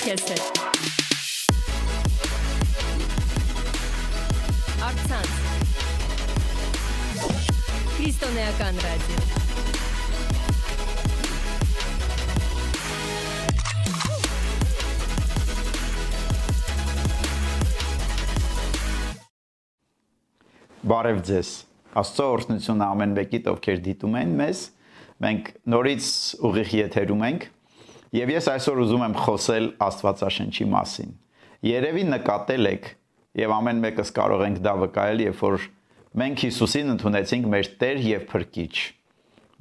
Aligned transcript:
քեզ 0.00 0.22
հետ։ 0.30 0.58
Արցանց։ 4.86 5.32
Քրիստոնեական 7.96 8.80
ռադիո։ 8.86 9.18
Բարև 20.90 21.22
ձեզ։ 21.28 21.54
Աստծո 22.00 22.32
օրհնությունը 22.38 22.86
ամեն 22.88 23.16
մեկիդ, 23.20 23.52
ովքեր 23.52 23.86
դիտում 23.90 24.20
են 24.24 24.36
մեզ։ 24.40 24.66
Մենք 25.20 25.56
նորից 25.74 26.12
ուղիղ 26.48 26.76
եթերում 26.80 27.24
ենք, 27.28 27.50
եւ 28.16 28.32
ես 28.34 28.48
այսօր 28.54 28.80
ուզում 28.84 29.04
եմ 29.06 29.16
խոսել 29.24 29.66
Աստվածաշնչի 29.86 30.66
մասին։ 30.74 31.10
Երևի 31.70 32.04
նկատել 32.10 32.70
եք, 32.70 32.88
եւ 33.40 33.54
ամեն 33.56 33.82
մեկս 33.84 34.12
կարող 34.16 34.44
ենք 34.46 34.62
դա 34.64 34.74
վկայել, 34.80 35.22
երբ 35.26 35.42
որ 35.44 35.66
մենք 36.20 36.44
Հիսուսին 36.46 36.94
ընդունեցինք 36.94 37.50
մեր 37.54 37.70
Տեր 37.80 38.00
եւ 38.10 38.24
Փրկիչ։ 38.30 38.74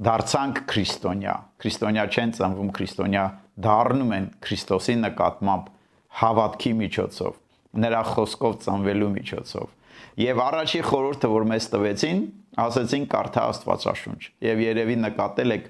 Դարձանք 0.10 0.62
քրիստոնյա։ 0.72 1.36
Քրիստոնյա 1.60 2.06
չեն 2.10 2.32
ծնվում, 2.40 2.70
քրիստոնյա 2.80 3.26
դառնում 3.70 4.14
են 4.20 4.30
Քրիստոսի 4.48 4.96
նկատմամբ 5.04 5.74
հավատքի 6.20 6.72
միջոցով, 6.80 7.36
նրա 7.84 8.02
խոսքով 8.16 8.56
ծնվելու 8.64 9.12
միջոցով 9.20 9.76
Եվ 10.20 10.40
առաջի 10.44 10.80
խորհուրդը, 10.84 11.28
որ 11.32 11.46
մեզ 11.48 11.66
տվեցին, 11.72 12.18
ասեցին 12.60 13.06
կարդա 13.14 13.44
Աստվածաշունչ։ 13.54 14.22
Եվ 14.44 14.62
երևի 14.66 14.96
նկատել 15.00 15.56
եք, 15.56 15.70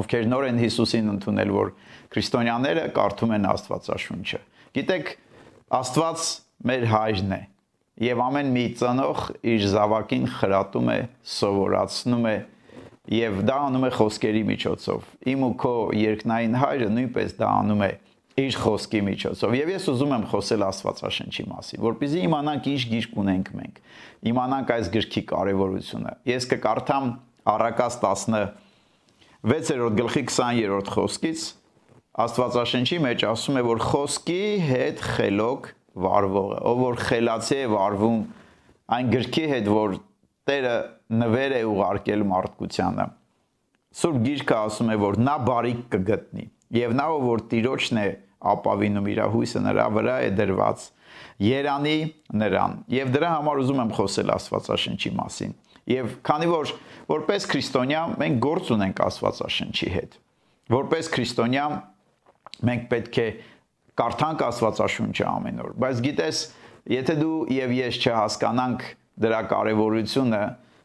ովքեր 0.00 0.28
նոր 0.30 0.46
են 0.50 0.60
Հիսուսին 0.64 1.10
ընդունել, 1.14 1.52
որ 1.54 1.72
քրիստոնյաները 2.14 2.86
կարդում 2.96 3.34
են 3.38 3.48
Աստվածաշունչը։ 3.54 4.40
Գիտեք, 4.74 5.12
Աստված 5.78 6.24
մեր 6.70 6.86
հայրն 6.94 7.34
է։ 7.34 7.42
Եվ 8.04 8.22
ամեն 8.24 8.48
մի 8.54 8.64
ծնող 8.80 9.20
իր 9.54 9.66
զավակին 9.70 10.24
խրատում 10.34 10.88
է, 10.94 10.98
սովորացնում 11.34 12.24
է 12.26 12.34
եւ 13.14 13.38
դա 13.44 13.58
անում 13.68 13.84
է 13.86 13.90
խոսքերի 13.94 14.42
միջոցով։ 14.48 15.12
Իմ 15.30 15.44
ու 15.44 15.52
քո 15.62 15.74
երկնային 16.00 16.56
հայրը 16.58 16.88
նույնպես 16.94 17.36
դա 17.38 17.50
անում 17.60 17.84
է 17.84 17.90
իր 18.34 18.56
խոսքի 18.64 19.00
միջոցով։ 19.06 19.54
Եվ 19.60 19.70
ես 19.74 19.84
ուզում 19.92 20.14
եմ 20.16 20.24
խոսել 20.32 20.64
Աստվածաշնչի 20.66 21.44
մասին, 21.52 21.82
որpեսզի 21.84 22.22
իմանանք 22.26 22.68
ինչ 22.72 22.82
գիրք 22.90 23.18
ունենք 23.22 23.50
մենք։ 23.60 23.78
Իմանանք 24.34 24.72
այս 24.74 24.90
գրքի 24.94 25.22
կարևորությունը։ 25.30 26.14
Ես 26.34 26.48
կկարդամ 26.50 27.12
Առակաս 27.54 27.98
16-րդ 29.44 29.96
գլխի 30.00 30.22
20-րդ 30.30 30.90
խոսքից 30.94 31.42
Աստվածաշնչի 32.24 32.98
մեջ 33.04 33.24
ասում 33.26 33.58
է, 33.58 33.62
որ 33.66 33.80
խոսքի 33.84 34.40
հետ 34.64 35.00
խելոք 35.04 35.68
վարվողը, 36.04 36.60
ով 36.70 36.80
որ 36.80 36.98
խելացի 37.04 37.58
է 37.58 37.66
վարվում 37.74 38.20
այն 38.96 39.10
գրքի 39.14 39.44
հետ, 39.50 39.70
որ 39.74 39.96
Տերը 40.44 40.74
նվեր 41.20 41.54
է 41.56 41.60
ուղարկել 41.74 42.24
մարդկությանը։ 42.30 43.06
Սուրբ 44.00 44.18
Գիրքը 44.24 44.56
ասում 44.60 44.90
է, 44.94 44.96
որ 45.04 45.18
նա 45.24 45.36
բարիք 45.48 45.84
կգտնի 45.94 46.46
եւ 46.74 46.96
նա 46.98 47.06
ով 47.14 47.24
որ 47.28 47.44
Տիրոջն 47.52 48.00
է 48.00 48.08
ապավինում 48.54 49.08
իր 49.12 49.20
հույսը 49.34 49.62
նրա 49.64 49.86
վրա 49.94 50.16
է 50.24 50.30
դրված 50.40 50.88
Երանի 51.44 51.96
նրան 52.40 52.74
եւ 52.94 53.12
դրա 53.14 53.30
համար 53.34 53.60
ուզում 53.64 53.80
եմ 53.84 53.92
խոսել 53.98 54.32
Աստվածաշնչի 54.34 55.12
մասին 55.18 55.54
եւ 55.90 56.12
քանի 56.24 56.50
որ 56.50 56.74
որպես 57.10 57.46
քրիստոնյա 57.52 58.02
մենք 58.20 58.38
գործ 58.44 58.70
ունենք 58.74 59.02
Աստվածաշնչի 59.04 59.88
հետ 59.94 60.18
որպես 60.74 61.10
քրիստոնյա 61.14 61.64
մենք 62.68 62.86
պետք 62.92 63.18
է 63.24 63.26
կարդանք 64.00 64.44
Աստվածաշունչը 64.48 65.26
ամեն 65.30 65.64
օր 65.64 65.74
բայց 65.84 66.04
գիտես 66.08 66.44
եթե 66.94 67.18
դու 67.20 67.34
եւ 67.54 67.74
ես 67.78 68.00
չհասկանանք 68.04 68.86
դրա 69.24 69.42
կարեւորությունը 69.52 70.42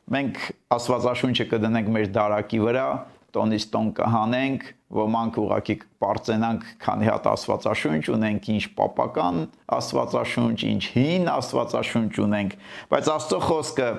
մենք 0.10 0.44
Աստվածաշունչը 0.76 1.48
կդնենք 1.54 1.96
մեր 1.96 2.12
դարակի 2.20 2.60
վրա 2.66 2.90
տոնից 3.36 3.66
տոն 3.74 3.90
կհանենք, 3.98 4.64
ոմանք 5.00 5.36
ուղակի 5.38 5.76
կպարծենանք, 5.84 6.64
քանի 6.82 7.10
հատ 7.10 7.28
աստվածաշունչ 7.30 8.02
ունենք, 8.16 8.48
ինչ 8.56 8.64
պապական 8.80 9.42
աստվածաշունչ, 9.78 10.58
ինչ 10.70 10.84
հին 10.96 11.30
աստվածաշունչ 11.36 12.14
ունենք, 12.26 12.56
բայց 12.94 13.12
Աստծո 13.14 13.40
խոսքը 13.46 13.90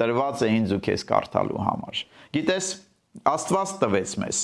տրված 0.00 0.42
է 0.44 0.50
ինձ 0.56 0.74
ու 0.76 0.82
քեզ 0.86 1.04
կարդալու 1.10 1.62
համար։ 1.66 2.02
Գիտես, 2.36 2.68
Աստված 3.26 3.72
տվեց 3.80 4.14
մեզ։ 4.22 4.40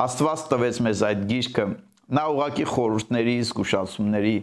Աստված 0.00 0.42
տվեց 0.50 0.80
մեզ 0.86 1.02
այդ 1.10 1.22
գիրքը, 1.30 1.66
նա 2.10 2.24
ուղակի 2.34 2.66
խորհուրդների, 2.70 3.34
զգուշացումների, 3.50 4.36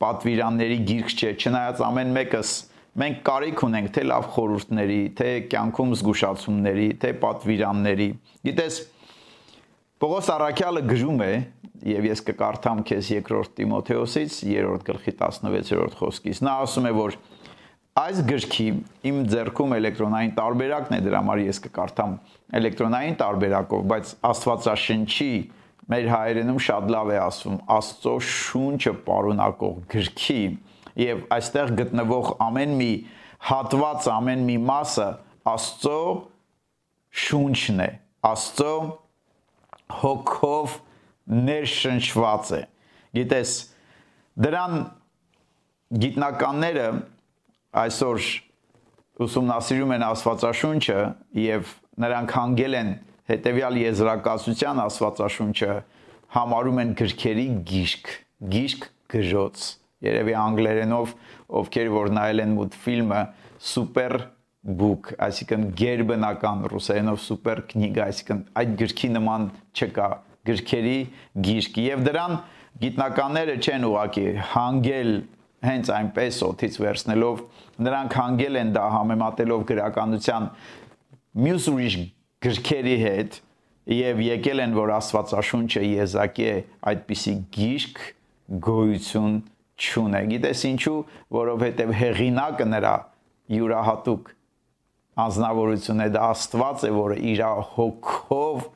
պատվիրանների 0.00 0.78
գիրք 0.88 1.14
չէ, 1.20 1.32
չնայած 1.36 1.82
ամեն 1.84 2.14
մեկս 2.16 2.52
մենք 3.00 3.18
կարիք 3.26 3.60
ունենք 3.66 3.90
թե 3.94 4.04
լավ 4.08 4.28
խորհուրդների, 4.34 5.00
թե 5.20 5.28
կյանքում 5.52 5.92
զգուշացումների, 6.00 6.86
թե 7.00 7.12
պատվիրանների։ 7.22 8.08
Գիտես, 8.48 8.78
Պողոս 10.00 10.30
Արաքյալը 10.32 10.82
գրում 10.88 11.20
է, 11.20 11.32
եւ 11.90 12.06
ես 12.08 12.22
կկարդամ 12.24 12.80
քեզ 12.88 13.10
երկրորդ 13.14 13.52
Տիմոթեոսից 13.60 14.38
3-րդ 14.44 14.86
գլխի 14.88 15.14
16-րդ 15.20 15.96
խոսքից։ 16.00 16.40
Նա 16.44 16.54
ասում 16.64 16.88
է, 16.88 16.92
որ 16.96 17.16
այս 17.98 18.20
գրքի 18.28 18.66
իմ 19.10 19.16
ձեռքում 19.30 19.72
էլեկտրոնային 19.76 20.34
տարբերակն 20.36 20.94
է, 20.94 21.00
դրա 21.06 21.20
համար 21.20 21.40
ես 21.42 21.58
կկարդամ 21.64 22.12
էլեկտրոնային 22.60 23.16
տարբերակով, 23.20 23.86
բայց 23.90 24.12
Աստվածաշնչի 24.30 25.32
մեր 25.90 26.10
հայերենում 26.14 26.60
շատ 26.66 26.90
լավ 26.94 27.10
է 27.10 27.18
ասվում 27.24 27.56
Աստծո 27.76 28.14
շունչը 28.30 28.92
պարունակող 29.08 29.80
գրքի 29.90 30.42
եւ 31.00 31.24
այստեղ 31.34 31.74
գտնվող 31.80 32.30
ամեն 32.46 32.76
մի 32.78 32.90
հատված, 33.50 34.08
ամեն 34.14 34.46
մի 34.46 34.56
մասը 34.70 35.08
Աստծո 35.50 36.00
շունչն 37.26 37.82
է, 37.82 37.90
Աստծո 38.30 38.74
հոգով 40.00 40.74
ներշնչված 41.50 42.50
է։ 42.54 42.60
Գիտես, 43.18 43.54
դրան 44.44 44.76
գիտնականները 46.04 46.84
այսօր 47.70 48.24
ուսումնասիրում 49.20 49.94
են 49.96 50.04
Աստվածաշունչը 50.06 50.98
եւ 51.40 51.74
նրանք 52.04 52.34
հանգել 52.36 52.76
են 52.80 52.90
հետեւյալ 53.30 53.78
եզրակացության 53.80 54.80
Աստվածաշունչը 54.86 55.76
համարում 56.34 56.80
են 56.82 56.94
գրքերի 57.00 57.46
գիրք, 57.70 58.10
գիրք 58.54 58.88
գրոց 59.14 59.66
երևի 60.06 60.34
անգլերենով 60.40 61.14
ովքեր 61.60 61.90
որ 61.94 62.12
նայել 62.16 62.42
են 62.44 62.54
մուլտֆիլմը 62.56 63.20
սուպեր 63.70 64.14
book, 64.80 65.12
այսինքն 65.24 65.66
գերբնական 65.80 66.64
ռուսերենով 66.70 67.20
սուպեր 67.24 67.60
կնիգա, 67.70 68.06
այսինքն 68.10 68.40
այդ 68.60 68.72
գրքի 68.80 69.10
նման 69.14 69.46
չկա 69.72 70.08
գրքերի 70.50 70.98
գիրք 71.46 71.78
եւ 71.84 72.04
դրան 72.08 72.34
գիտնականները 72.80 73.54
չեն 73.60 73.86
ուղակի 73.90 74.26
հանգել 74.52 75.12
հենց 75.66 75.90
այնպես 75.96 76.40
օթից 76.46 76.78
վերցնելով 76.80 77.42
նրանք 77.84 78.16
հանգել 78.20 78.58
են 78.60 78.72
դա 78.76 78.84
համեմատելով 78.94 79.64
գրականության 79.70 80.48
մյուս 81.44 81.68
ուրիշ 81.74 81.96
գրքերի 82.46 82.96
հետ 83.04 83.38
եւ 83.90 84.20
եկել 84.24 84.64
են 84.64 84.74
որ 84.76 84.92
Աստվածաշունչը 84.96 85.82
եզակի 85.86 86.46
է 86.50 86.56
այդպիսի 86.90 87.34
գիրք 87.56 88.02
գոյություն 88.66 89.38
չունե։ 89.80 90.20
Գիտես 90.30 90.64
ինչու, 90.70 90.98
որովհետև 91.36 91.94
հեղինակը 92.00 92.66
նրա 92.70 92.94
յուրահատուկ 93.56 94.30
անznավորություն 95.24 96.04
է 96.04 96.08
դա 96.14 96.26
Աստված 96.30 96.84
է, 96.86 96.90
որը 96.96 97.16
իր 97.30 97.42
հոգով 97.76 98.68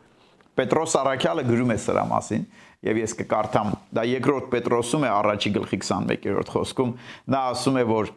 Պետրոս 0.58 0.96
Արաքյալը 1.00 1.44
գրում 1.48 1.72
է 1.74 1.78
սրա 1.84 2.04
մասին 2.10 2.44
եւ 2.84 3.00
ես 3.00 3.14
կկարդամ. 3.20 3.72
Դա 3.96 4.04
երկրորդ 4.10 4.50
Պետրոսում 4.54 5.06
է 5.06 5.10
առաջի 5.14 5.52
գլխի 5.54 5.78
21-րդ 5.84 6.52
խոսքում. 6.54 6.92
նա 7.34 7.40
ասում 7.54 7.78
է 7.80 7.84
որ 7.90 8.10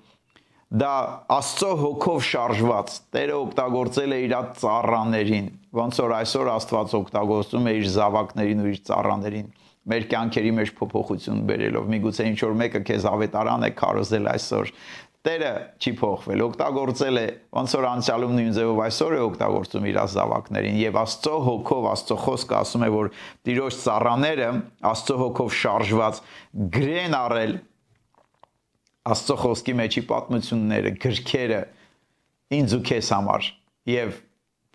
դա 0.68 0.94
Աստծո 1.38 1.70
հոգով 1.82 2.18
շարժված 2.28 2.96
Տերը 3.16 3.36
օգտագործել 3.48 4.12
է 4.12 4.20
իր 4.28 4.34
ծառաներին 4.60 5.48
ոնց 5.78 6.02
որ 6.04 6.14
այսօր 6.18 6.50
Աստված 6.58 6.96
օգտագործում 6.98 7.70
է 7.72 7.74
իր 7.78 7.88
զավակներին 7.96 8.64
ու 8.64 8.70
իր 8.74 8.82
ծառաներին 8.90 9.48
մեր 9.88 10.06
կյանքերի 10.12 10.50
մեջ 10.58 10.72
փոփոխություն 10.78 11.44
բերելով։ 11.48 11.86
Միգուցե 11.94 12.26
ինչ 12.28 12.40
որ 12.44 12.56
մեկը 12.62 12.82
քեզ 12.90 13.06
ավետարան 13.08 13.64
է 13.64 13.70
քարոզել 13.80 14.26
այսօր, 14.34 14.72
Տերը 15.28 15.52
չի 15.84 15.92
փոխվել, 16.00 16.42
օգտագործել 16.46 17.20
է 17.20 17.24
ոնց 17.58 17.74
որ 17.76 17.88
անցյալում 17.90 18.36
նույն 18.38 18.54
ձևով 18.56 18.78
այսօր 18.86 19.16
է 19.18 19.22
օգտագործում 19.28 19.88
իր 19.92 19.98
ազավակներին 20.04 20.78
եւ 20.80 21.00
Աստծո 21.02 21.34
հոգով 21.48 21.88
Աստծո 21.92 22.18
խոսքը 22.24 22.56
ասում 22.58 22.86
է 22.88 22.90
որ 22.94 23.10
Տիրոջ 23.48 23.80
ծառաները 23.82 24.52
Աստծո 24.92 25.18
հոգով 25.24 25.52
շարժված 25.58 26.22
գրեն 26.78 27.18
առել 27.18 27.58
Աստծո 29.08 29.38
խոսքի 29.44 29.76
մեջի 29.82 30.06
պատմությունները, 30.08 30.94
գրքերը 31.04 31.60
ինձ 32.58 32.78
ու 32.78 32.82
քեզ 32.88 33.12
համար 33.18 33.52
եւ 33.92 34.16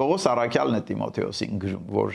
Պողոս 0.02 0.28
Արաքյալն 0.32 0.78
է 0.78 0.84
Տիմոթեոսին 0.92 1.58
գրում 1.62 1.90
որ 1.96 2.14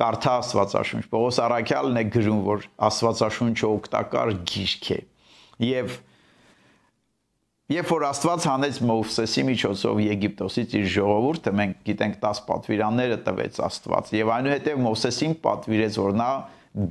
կարդա 0.00 0.32
Աստվածաշունչ։ 0.42 1.04
Պողոս 1.12 1.38
Արաքյալն 1.44 2.00
է 2.00 2.04
գրում, 2.12 2.40
որ 2.46 2.64
Աստվածաշունչը 2.88 3.68
օգտակար 3.68 4.32
գիրք 4.48 4.88
է։ 4.96 4.98
Եվ 5.68 5.98
Երբ 7.70 7.90
որ 7.92 8.04
Աստված 8.08 8.44
հանեց 8.48 8.78
Մովսեսի 8.88 9.42
միջոցով 9.46 10.00
Եգիպտոսից 10.02 10.72
իր 10.80 10.86
ժողովուրդը, 10.92 11.52
մենք 11.60 11.76
գիտենք 11.86 12.16
10 12.24 12.40
պատվիրանները 12.48 13.18
տվեց 13.28 13.60
Աստված, 13.68 14.10
եւ 14.18 14.32
այնուհետեւ 14.34 14.80
Մովսեսին 14.82 15.36
պատվիրեց, 15.46 15.98
որ 16.02 16.16
նա 16.18 16.30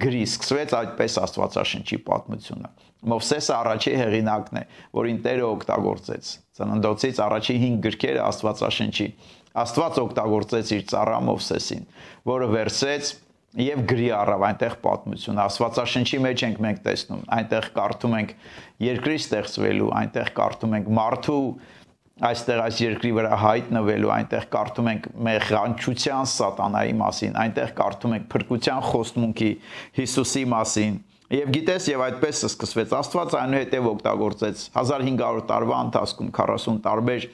գրի, 0.01 0.21
սկսվեց 0.29 0.75
այդպես 0.79 1.17
Աստվածաշնչի 1.25 1.99
պատմությունը։ 2.07 2.71
Մովսեսը 3.11 3.53
առաջի 3.57 3.93
հեղինակն 3.99 4.61
է, 4.61 4.63
որին 4.95 5.19
Տերը 5.25 5.45
օգտագործեց։ 5.51 6.31
Ծննդոցից 6.61 7.21
առաջի 7.25 7.55
5 7.61 7.79
գրքերը 7.85 8.23
Աստվածաշնչի 8.31 9.07
Աստված 9.61 9.97
օգտագործեց 10.01 10.69
իր 10.77 10.83
ծառա 10.91 11.17
Մովսեսին, 11.27 11.87
որը 12.31 12.49
վերցրեց 12.55 13.09
եւ 13.59 13.83
գրի 13.89 14.07
առավ 14.15 14.43
այնտեղ 14.47 14.75
պատմություն 14.85 15.39
Աստվածաշնչի 15.43 16.19
մեջ 16.23 16.43
ենք 16.47 16.59
մենք 16.63 16.81
տեսնում 16.85 17.23
այնտեղ 17.35 17.65
կարդում 17.75 18.13
ենք 18.21 18.33
երկրի 18.85 19.17
ստեղծվելու 19.21 19.89
այնտեղ 20.01 20.31
կարդում 20.37 20.75
ենք 20.77 20.91
մարդու 21.01 21.41
այստեղ 22.31 22.61
այս 22.61 22.79
երկրի 22.85 23.11
վրա 23.17 23.37
հայտնվելու 23.41 24.13
այնտեղ 24.15 24.47
կարդում 24.55 24.89
ենք 24.91 25.09
մեղանչության 25.27 26.29
սատանայի 26.31 26.95
մասին 27.01 27.37
այնտեղ 27.43 27.73
կարդում 27.81 28.15
ենք 28.17 28.27
փրկության 28.31 28.81
խոստմունքի 28.91 29.51
Հիսուսի 29.99 30.43
մասին 30.55 30.99
Եվ 31.31 31.51
գիտես, 31.55 31.85
եւ 31.87 32.01
այդպես 32.03 32.39
սկսվեց 32.43 32.93
Աստված 32.97 33.35
այնուհետև 33.39 33.85
օգտագործեց 33.91 34.63
1500 34.75 35.45
տարվա 35.47 35.77
ընթացքում 35.87 36.31
40 36.35 36.81
տարբեր 36.87 37.27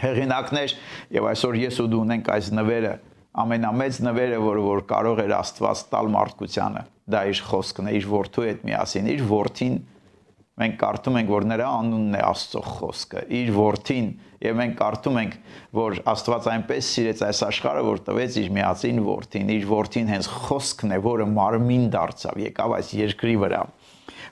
հեղինակներ 0.00 0.76
եւ 1.14 1.28
այսօր 1.34 1.58
ես 1.60 1.82
ու 1.84 1.90
դու 1.92 2.00
ունենք 2.04 2.30
այս 2.34 2.48
նվերը 2.58 2.94
ամենամեծ 3.34 3.98
նվերը 4.06 4.38
որը 4.44 4.62
որ 4.64 4.84
կարող 4.90 5.20
էր 5.24 5.32
Աստված 5.40 5.80
տալ 5.90 6.10
մարդկությանը 6.14 6.82
դա 7.14 7.22
իր 7.32 7.40
խոսքն 7.48 7.90
է 7.90 7.94
իր 7.98 8.06
որդու 8.12 8.44
հետ 8.46 8.60
միասին 8.68 9.08
իր 9.14 9.24
որդին 9.30 9.74
մենք 10.54 10.76
կարդում 10.78 11.16
ենք 11.18 11.32
որ 11.34 11.46
նրա 11.50 11.70
անունն 11.80 12.14
է 12.14 12.20
Աստծո 12.28 12.60
խոսքը 12.68 13.22
իր 13.40 13.50
որդին 13.56 14.06
եւ 14.44 14.58
մենք 14.60 14.76
կարդում 14.78 15.18
ենք 15.24 15.34
որ 15.74 15.98
Աստված 16.14 16.46
այնպես 16.52 16.90
սիրեց 16.94 17.24
այս 17.26 17.40
աշխարհը 17.48 17.82
որ 17.88 18.02
տվեց 18.06 18.38
իր 18.44 18.54
միածին 18.54 19.02
որդին 19.08 19.50
իր 19.56 19.66
որդին 19.72 20.14
հենց 20.14 20.30
խոսքն 20.44 20.94
է 20.94 21.00
որը 21.08 21.26
մարմին 21.34 21.88
դարձավ 21.94 22.40
եկավ 22.44 22.76
այս 22.78 22.94
երկրի 23.02 23.36
վրա 23.42 23.64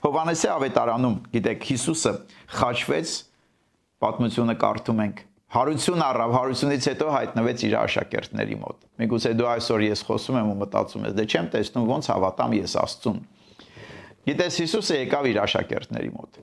Հովանեսի 0.03 0.49
ավետարանում 0.53 1.19
գիտեք 1.35 1.67
Հիսուսը 1.73 2.15
խաչվեց 2.55 3.13
պատմությունը 4.03 4.55
կարդում 4.63 5.03
ենք 5.03 5.21
Հարություն 5.53 6.01
առավ, 6.01 6.31
հարությունից 6.33 6.85
հետո 6.89 7.07
հայտնվեց 7.13 7.63
իր 7.67 7.73
աշակերտների 7.77 8.55
մոտ։ 8.57 8.77
Միգուցե 9.03 9.31
դու 9.37 9.49
այսօր 9.51 9.83
ես 9.85 10.01
խոսում 10.07 10.39
եմ 10.39 10.49
ու 10.49 10.57
մտածում 10.63 11.05
ես, 11.05 11.15
դե 11.19 11.25
չեմ 11.29 11.49
տեսնում 11.53 11.89
ոնց 11.93 12.09
հավատամ 12.09 12.55
ես 12.57 12.75
Աստծուն։ 12.83 13.19
Գիտես 14.33 14.57
Հիսուսը 14.63 14.97
եկավ 15.03 15.29
իր 15.29 15.39
աշակերտների 15.43 16.11
մոտ։ 16.17 16.39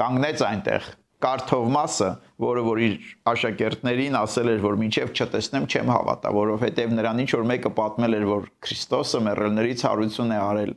Կանգնեց 0.00 0.44
այնտեղ 0.48 0.88
Կարթով 1.24 1.68
մասը, 1.72 2.08
որը 2.44 2.62
որ 2.66 2.80
իր 2.84 2.94
աշակերտներին 3.30 4.16
ասել 4.18 4.50
էր, 4.54 4.58
որ 4.64 4.74
մինչև 4.80 5.12
չտեսնեմ 5.14 5.68
չեմ 5.72 5.92
հավատա, 5.94 6.32
որովհետև 6.36 6.92
նրան 6.98 7.22
ինչ 7.24 7.30
որ 7.32 7.46
մեկը 7.48 7.72
պատմել 7.78 8.16
էր, 8.18 8.26
որ 8.28 8.48
Քրիստոսը 8.66 9.20
մեռելներից 9.28 9.84
հարություն 9.88 10.34
է 10.34 10.40
արել։ 10.44 10.74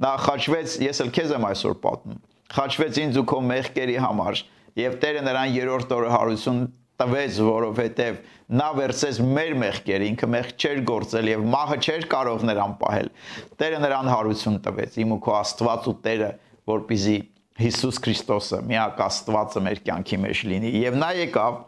Նա 0.00 0.12
խաչվեց, 0.24 0.76
ես 0.86 1.02
էլ 1.04 1.12
քեզ 1.20 1.34
եմ 1.36 1.46
այսօր 1.50 1.76
պատմում։ 1.84 2.22
Խաչվեց 2.56 3.00
ինձ 3.04 3.20
ու 3.20 3.26
քո 3.34 3.42
մեղքերի 3.50 3.98
համար, 4.06 4.42
եւ 4.80 4.96
Տերը 5.04 5.26
նրան 5.26 5.52
երրորդ 5.60 5.94
օրը 6.00 6.14
հարություն 6.16 6.64
տվեց, 7.00 7.40
որովհետև 7.46 8.20
նա 8.60 8.68
վերցեց 8.76 9.18
մեր 9.24 9.56
մեղքերը, 9.60 10.06
ինքը 10.10 10.28
մեղք 10.34 10.54
չէր 10.60 10.80
գործել 10.90 11.30
եւ 11.30 11.44
մահը 11.54 11.78
չէր 11.80 12.06
կարող 12.14 12.46
նրան 12.50 12.76
պահել։ 12.80 13.10
Տերը 13.60 13.82
նրան 13.84 14.10
հարություն 14.10 14.58
տվեց, 14.66 14.96
իմ 15.04 15.14
ու 15.16 15.20
քո 15.26 15.34
Աստված 15.40 15.90
ու 15.90 15.96
Տերը, 16.06 16.30
որպիսի 16.70 17.16
Հիսուս 17.60 18.00
Քրիստոսը 18.04 18.60
միակ 18.70 19.02
Աստվածը 19.04 19.62
մեր 19.66 19.82
կյանքի 19.86 20.18
մեջ 20.24 20.42
լինի։ 20.50 20.70
Եվ 20.80 20.98
նա 21.00 21.10
եկավ 21.20 21.58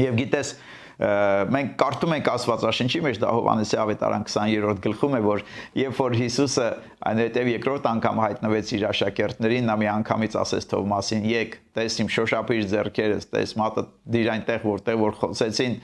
եւ 0.00 0.16
գիտես 0.22 0.52
մենք 0.94 1.72
կարդում 1.80 2.12
ենք 2.14 2.28
Աստվածաշնչի 2.30 3.00
մեջ 3.02 3.16
դա 3.22 3.30
Հովանեսի 3.34 3.78
ավետարան 3.82 4.26
20-րդ 4.30 4.82
գլխում 4.84 5.16
է 5.18 5.20
որ 5.24 5.40
երբ 5.80 5.96
որ 5.98 6.14
Հիսուսը 6.20 6.66
այնուհետև 7.10 7.50
երկրորդ 7.50 7.88
անգամ 7.90 8.20
հայտնվեց 8.24 8.70
իր 8.78 8.84
աշակերտներին 8.92 9.66
նա 9.70 9.76
մի 9.80 9.88
անգամից 9.94 10.36
ասեց 10.44 10.68
Թովմասին 10.70 11.26
եկ 11.32 11.56
տես 11.74 11.98
իմ 12.04 12.12
շոշափիր 12.14 12.68
ձեռքերս 12.74 13.28
տես 13.34 13.56
մատը 13.58 13.84
դիր 14.14 14.30
այնտեղ 14.34 14.66
որտեղ 14.70 15.00
որ 15.02 15.18
խոսեցին 15.18 15.76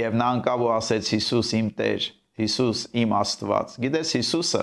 եւ 0.00 0.18
նա 0.24 0.30
անկավ 0.38 0.64
ու 0.64 0.72
ասեց 0.80 1.12
Հիսուս 1.14 1.52
իմ 1.60 1.70
Տեր 1.84 2.08
Հիսուս 2.40 2.84
իմ 3.04 3.16
Աստված 3.20 3.78
գիտես 3.84 4.14
Հիսուսը 4.18 4.62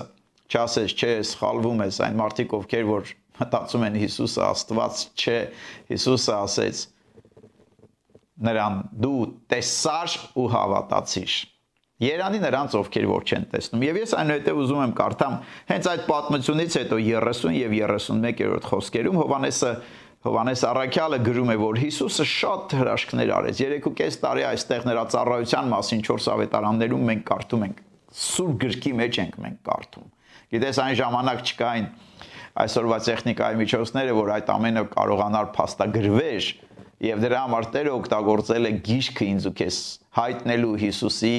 չասես 0.52 0.96
չէ 0.98 1.12
սխալվում 1.30 1.86
ես 1.86 2.00
այն 2.04 2.18
մարդիկ 2.18 2.56
ովքեր 2.58 2.88
որ 2.90 3.12
մտածում 3.38 3.86
են 3.86 4.00
Հիսուսը 4.02 4.42
Աստված 4.50 5.04
չէ 5.22 5.38
Հիսուսը 5.92 6.34
ասեց 6.42 6.82
նրան 8.46 8.78
դու 9.04 9.18
տեսար 9.52 10.14
ու 10.40 10.46
հավատացիր 10.52 11.34
Երանի 12.02 12.38
նրանց 12.42 12.72
ովքեր 12.80 13.04
որ 13.06 13.26
չեն 13.30 13.44
տեսնում 13.52 13.82
եւ 13.86 13.98
ես 14.00 14.14
այնուհետեւ 14.18 14.60
ուզում 14.62 14.80
եմ 14.82 14.94
կարդամ 14.98 15.34
հենց 15.68 15.88
այդ 15.92 16.00
պատմությունից 16.08 16.76
հետո 16.80 16.96
30 17.08 17.58
եւ 17.58 17.76
31-րդ 17.78 18.66
խոսքերում 18.72 19.20
Հովանեսը 19.22 19.70
Հովանես 20.22 20.64
Արաքյալը 20.70 21.18
գրում 21.26 21.52
է 21.52 21.56
որ 21.62 21.78
Հիսուսը 21.82 22.26
շատ 22.32 22.74
հրաշքներ 22.78 23.30
արեց 23.36 23.62
3.5 23.62 24.18
տարի 24.22 24.44
այստեղ 24.50 24.84
նրա 24.86 25.04
ծառայության 25.14 25.70
մասին 25.72 26.04
4 26.08 26.28
ավետարաններում 26.34 27.06
մենք 27.10 27.24
կարդում 27.30 27.64
ենք. 27.66 27.80
Սուր 28.22 28.52
գրքի 28.62 28.92
մեջ 29.02 29.18
ենք 29.22 29.38
մենք 29.42 29.58
կարդում 29.66 30.10
գիտես 30.52 30.78
այն 30.82 30.96
ժամանակ 31.00 31.42
չկային 31.48 31.86
այսօրվա 32.62 32.96
տեխնիկայի 33.06 33.58
միջոցները 33.62 34.16
որ 34.18 34.32
այդ 34.36 34.50
ամենը 34.52 34.82
կարողանար 34.92 35.46
փաստագրվեր 35.56 36.48
եւ 37.02 37.22
դրա 37.24 37.42
համար 37.46 37.68
Տերը 37.74 37.92
օգտագործել 37.98 38.68
է 38.68 38.72
գիշքը 38.86 39.28
ինձ 39.32 39.46
ու 39.50 39.54
քեզ 39.58 39.78
հայտնելու 40.18 40.72
Հիսուսի 40.82 41.36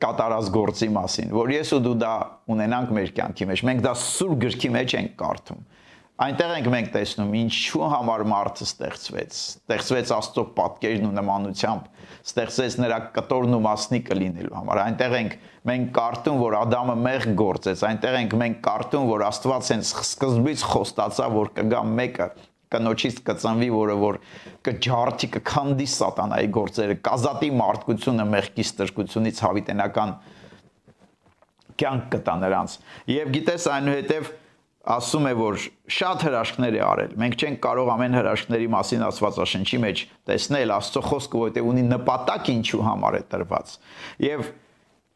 կատարած 0.00 0.48
գործի 0.54 0.88
մասին, 0.96 1.32
որ 1.36 1.52
ես 1.54 1.74
ու 1.76 1.80
դու 1.84 1.96
դա 2.00 2.14
ունենանք 2.52 2.92
մեր 2.96 3.12
կյանքի 3.16 3.48
մեջ։ 3.50 3.62
Մենք 3.68 3.82
դա 3.84 3.92
սուր 4.00 4.34
գրքի 4.44 4.70
մեջ 4.76 4.94
ենք 5.00 5.14
կարդում։ 5.20 5.62
Այնտեղ 6.20 6.50
ենք 6.52 6.66
մենք 6.68 6.88
տեսնում 6.92 7.30
ինչու 7.38 7.86
համար 7.94 8.22
մարդը 8.28 8.66
ստեղծվեց։ 8.66 9.36
Ստեղծվեց 9.40 10.10
Աստծո 10.16 10.42
պատկերն 10.58 11.06
ու 11.08 11.12
նմանությամբ, 11.16 11.86
ստեղծեց 12.28 12.76
նրա 12.84 12.98
կտորն 13.14 13.56
ու 13.56 13.60
մասնիկը 13.64 14.18
լինելու 14.20 14.58
համար։ 14.58 14.80
Այնտեղ 14.84 15.16
ենք 15.16 15.38
մենք 15.70 15.88
կարդում, 15.96 16.42
որ 16.44 16.58
Ադամը 16.60 16.96
մեղ 17.06 17.26
գործեց, 17.40 17.84
այնտեղ 17.88 18.18
ենք 18.20 18.36
մենք 18.44 18.60
կարդում, 18.68 19.08
որ 19.14 19.24
Աստված 19.30 19.72
հենց 19.72 19.94
սկզբից 20.10 20.66
խոստացավ, 20.74 21.38
որ 21.40 21.52
կգա 21.56 21.82
մեկը, 21.96 22.28
կնոջից 22.70 23.22
կծնվի, 23.26 23.70
որը 23.74 23.96
որ 24.00 24.18
կջարդի, 24.66 25.28
կքանդի 25.36 25.86
սատանայի 25.94 26.50
գործերը, 26.56 26.98
կազատի 27.06 27.50
մարդկությունը 27.60 28.26
մեղքի 28.34 28.66
ստրկությունից 28.70 29.40
հավիտենական 29.46 30.14
կյանք 31.80 32.06
կտա 32.14 32.36
նրանց։ 32.44 32.76
Եվ 33.10 33.34
գիտես 33.36 33.66
այնուհետև 33.74 34.30
ասում 34.90 35.26
է 35.28 35.32
որ 35.36 35.58
շատ 35.92 36.24
հրաշքներ 36.24 36.76
է 36.78 36.80
արել։ 36.86 37.12
Մենք 37.20 37.42
չենք 37.44 37.60
կարող 37.66 37.90
ամեն 37.94 38.16
հրաշքների 38.16 38.68
մասին 38.74 39.04
Աստվածաշնչի 39.10 39.80
մեջ 39.84 40.02
տեսնել 40.30 40.72
Աստծո 40.76 41.02
խոսքը, 41.10 41.40
որովհետև 41.40 41.70
ունի 41.70 41.84
նպատակ 41.90 42.50
ինչու 42.54 42.82
համար 42.86 43.18
է 43.18 43.22
տրված։ 43.34 43.74
Եվ 44.24 44.44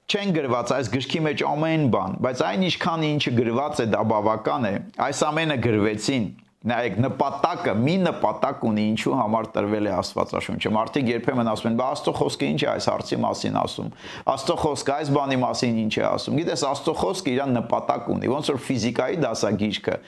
չեն 0.04 0.34
գրված 0.37 0.73
այս 0.76 0.90
գրքի 0.92 1.20
մեջ 1.25 1.44
ամեն 1.49 1.84
բան, 1.94 2.16
բայց 2.25 2.42
այն 2.44 2.64
ինչքան 2.68 3.04
ինչը 3.08 3.32
գրված 3.40 3.80
է 3.80 3.87
դա 3.94 4.02
բավական 4.12 4.66
է։ 4.68 4.75
Այս 5.04 5.23
ամենը 5.32 5.56
գրվեցին 5.64 6.26
Նայեք, 6.64 6.94
նպատակը, 7.04 7.73
մի 7.76 7.94
նպատակ 8.06 8.62
ունի, 8.64 8.85
ինչու 8.94 9.16
համար 9.18 9.49
տրվել 9.52 9.88
է 9.90 9.90
Աստվածաշունչը։ 9.99 10.71
Մարդիկ 10.73 11.11
երբեմն 11.12 11.50
ասում 11.52 11.68
են, 11.68 11.75
«Բա 11.76 11.88
Աստծո 11.92 12.14
խոսքը 12.21 12.49
ինչ 12.54 12.61
է 12.64 12.68
այս 12.73 12.87
հարցի 12.88 13.18
մասին 13.25 13.59
ասում»։ 13.61 13.90
Աստծո 14.33 14.56
խոսքը 14.64 14.94
այս 14.94 15.11
բանի 15.12 15.38
մասին 15.44 15.76
ինչ 15.85 15.92
է 16.00 16.04
ասում։ 16.09 16.38
Գիտես, 16.40 16.64
Աստծո 16.71 16.94
խոսքը 17.04 17.35
իր 17.35 17.42
նպատակ 17.52 18.09
ունի, 18.14 18.30
ոնց 18.33 18.50
որ 18.54 18.62
ֆիզիկայի 18.64 19.21
դասագիրքը 19.25 19.99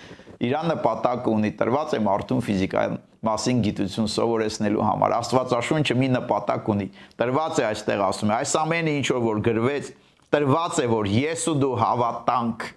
իր 0.46 0.56
նպատակ 0.68 1.28
ունի, 1.32 1.50
տրված 1.60 1.92
է 1.96 2.00
մարդուն 2.06 2.42
ֆիզիկայի 2.44 2.96
մասին 3.26 3.60
գիտություն 3.66 4.10
սովորեցնելու 4.12 4.82
համար։ 4.84 5.14
Աստվածաշունչը 5.16 5.96
մի 5.96 6.08
նպատակ 6.16 6.68
ունի։ 6.76 6.88
Տրված 7.20 7.60
է 7.62 7.64
այստեղ 7.70 8.02
ասում 8.06 8.32
է, 8.32 8.36
այս 8.36 8.52
ամենը 8.60 8.96
ինչ 9.00 9.06
որ 9.26 9.40
գրվեց, 9.46 9.88
տրված 10.36 10.80
է, 10.82 10.86
որ 10.92 11.08
ես 11.16 11.46
ու 11.52 11.56
դու 11.62 11.72
հավատանք 11.80 12.68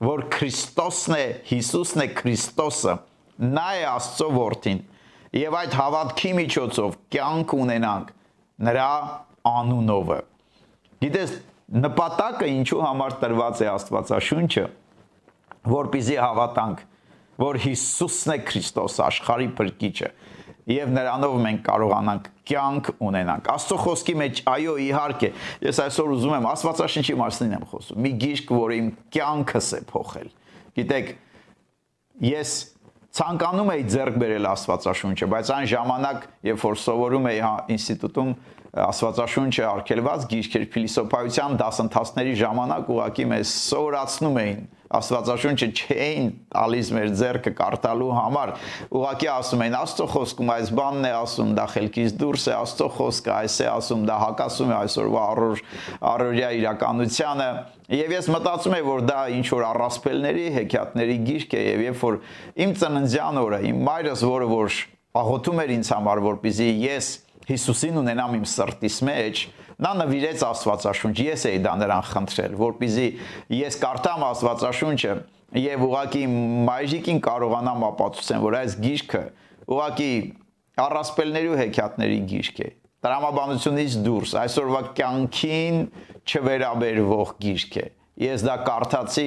որ 0.00 0.24
Քրիստոսն 0.32 1.14
է, 1.16 1.24
Հիսուսն 1.50 2.02
է 2.04 2.06
Քրիստոսը, 2.16 2.94
նա 3.40 3.66
է 3.76 3.84
Աստծո 3.90 4.28
որդին, 4.36 4.80
եւ 5.36 5.56
այդ 5.60 5.76
հավատքի 5.80 6.32
միջոցով 6.40 6.96
կյանք 7.14 7.54
ունենանք 7.60 8.12
նրա 8.70 8.90
անունովը։ 9.50 10.18
Գիտես, 11.04 11.34
նպատակը 11.84 12.48
ինչու 12.50 12.80
համար 12.84 13.16
տրված 13.20 13.60
է 13.60 13.68
Աստվածաշունչը, 13.70 14.64
որպիսի 15.70 16.16
հավատանք, 16.20 16.82
որ 17.40 17.60
Հիսուսն 17.64 18.34
է 18.34 18.38
Քրիստոս 18.48 18.98
աշխարհի 19.06 19.48
փրկիչը։ 19.60 20.10
եւ 20.70 20.92
նրանով 20.94 21.36
մենք 21.44 21.62
կարողանանք 21.66 22.28
կյանք 22.50 22.90
ունենանք։ 23.06 23.48
Աստծո 23.54 23.78
խոսքի 23.84 24.14
մեջ 24.20 24.42
այո, 24.50 24.74
իհարկե, 24.86 25.30
ես 25.66 25.80
այսօր 25.84 26.12
ուզում 26.16 26.34
եմ 26.36 26.48
Աստվածաշնչի 26.50 27.16
մասին 27.20 27.54
եմ 27.56 27.66
խոսում։ 27.70 28.00
Մի 28.04 28.12
գիրք, 28.24 28.52
որը 28.60 28.78
իմ 28.80 28.90
կյանքս 29.16 29.70
է 29.70 29.80
փոխել։ 29.90 30.30
Գիտեք, 30.80 31.12
ես 32.30 32.54
ցանկանում 33.20 33.70
էի 33.74 33.84
ձեռք 33.90 34.18
բերել 34.22 34.48
Աստվածաշունչը, 34.50 35.28
բայց 35.30 35.52
այն 35.56 35.68
ժամանակ, 35.70 36.26
երբ 36.46 36.64
որ 36.66 36.76
սովորում 36.80 37.28
էի 37.30 37.40
հա 37.42 37.54
ինստիտուտում 37.74 38.34
Աստվածաշունչը 38.70 39.64
արգելված 39.66 40.24
գիրքեր 40.30 40.64
փիլիսոփայության 40.70 41.56
դասընթացների 41.58 42.34
ժամանակ 42.38 42.90
ուղակի 42.94 43.24
մեզ 43.32 43.54
սովորացնում 43.66 44.36
էին. 44.40 44.60
Աստվածաշունչը 44.90 45.66
չէին 45.70 46.28
տալիս 46.54 46.90
մեր 46.94 47.10
ձեռքը 47.18 47.52
կարդալու 47.58 48.10
համար։ 48.14 48.52
Ուղղակի 48.94 49.28
ասում 49.30 49.64
են 49.66 49.76
Աստծո 49.80 50.06
խոսքում 50.14 50.52
այս 50.54 50.70
բանն 50.78 51.06
է 51.06 51.12
ասում, 51.18 51.50
դա 51.58 51.66
խելքից 51.74 52.14
դուրս 52.20 52.46
է, 52.46 52.54
Աստծո 52.60 52.88
խոսքը 52.98 53.34
այս 53.36 53.58
է 53.60 53.68
ասում, 53.70 54.02
դա 54.10 54.16
հակասում 54.22 54.70
է 54.70 54.76
այսօրվա 54.80 55.22
առօր 55.30 55.62
առօրյա 56.10 56.50
իրականությանը։ 56.60 57.48
Եվ 57.90 58.14
ես 58.18 58.30
մտածում 58.34 58.76
եմ, 58.80 58.90
որ 58.90 59.06
դա 59.10 59.20
ինչ 59.38 59.46
որ 59.50 59.66
առասպելների, 59.70 60.46
հեքիաթների 60.58 61.16
գիրք 61.30 61.54
է, 61.54 61.64
եւ 61.70 61.84
երբ 61.86 62.04
որ 62.06 62.20
իմ 62.66 62.74
ծննդյան 62.82 63.40
օրը 63.40 63.60
իմ 63.70 63.82
մայրս, 63.90 64.26
որը 64.30 64.50
որ 64.50 64.78
աղոթում 65.20 65.60
էր 65.64 65.72
ինձ 65.74 65.90
համար, 65.90 66.20
որպեսզի 66.30 66.70
ես 66.86 67.08
Հիսուսին 67.48 68.00
ունենամ 68.00 68.34
իմ 68.40 68.46
սրտիս 68.50 68.96
մեջ, 69.08 69.42
նա 69.80 69.92
նվիրեց 70.00 70.42
Աստվածաշունչ, 70.44 71.14
ես 71.24 71.46
էի 71.50 71.60
դա 71.64 71.72
նրան 71.80 72.04
խնդրել, 72.10 72.56
որpizzi 72.60 73.06
ես 73.56 73.78
կարդամ 73.80 74.26
Աստվածաշունչը 74.28 75.14
եւ 75.60 75.86
ուղակի 75.88 76.24
մայրիկին 76.68 77.22
կարողանամ 77.24 77.86
ապացուցեմ, 77.90 78.44
որ 78.44 78.58
այս 78.60 78.76
գիրքը 78.84 79.22
ուղակի 79.70 80.12
առասպելների 80.84 81.50
ու 81.50 81.58
հեքիաթների 81.60 82.18
գիրք 82.30 82.60
է 82.64 82.68
տրամաբանությունից 83.04 83.96
դուրս 84.04 84.32
այսօրվա 84.40 84.80
կյանքին 84.98 85.78
չվերաբերվող 86.30 87.32
գիրք 87.44 87.78
է 87.80 87.86
ես 88.24 88.44
դա 88.44 88.56
կարդացի 88.66 89.26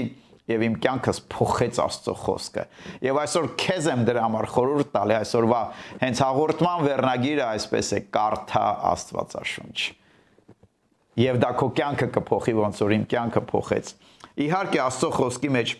եւ 0.51 0.63
իմ 0.67 0.73
կյանքս 0.83 1.19
փոխեց 1.31 1.79
Աստծո 1.83 2.13
խոսքը։ 2.19 2.63
Եվ 3.05 3.19
այսօր 3.23 3.45
քեզ 3.63 3.85
եմ 3.93 4.01
դրա 4.09 4.23
համար 4.23 4.47
խորհուրդ 4.53 4.89
տալի 4.93 5.15
այսօրվա 5.19 5.61
հենց 6.03 6.21
հաղորդման 6.23 6.83
վերնագիրը 6.87 7.45
այսպես 7.47 7.91
է՝ 7.93 8.01
կարդա 8.17 8.65
Աստվածաշունչ։ 8.91 9.77
Եվ 11.23 11.39
դա 11.43 11.51
քո 11.61 11.69
կյանքը 11.79 12.09
կփոխի 12.17 12.55
ոնց 12.59 12.83
որ 12.83 12.93
իմ 12.97 13.07
կյանքը 13.13 13.43
փոխեց։ 13.53 13.93
Իհարկե 14.43 14.79
Աստծո 14.83 15.09
խոսքի 15.13 15.51
մեջ 15.53 15.73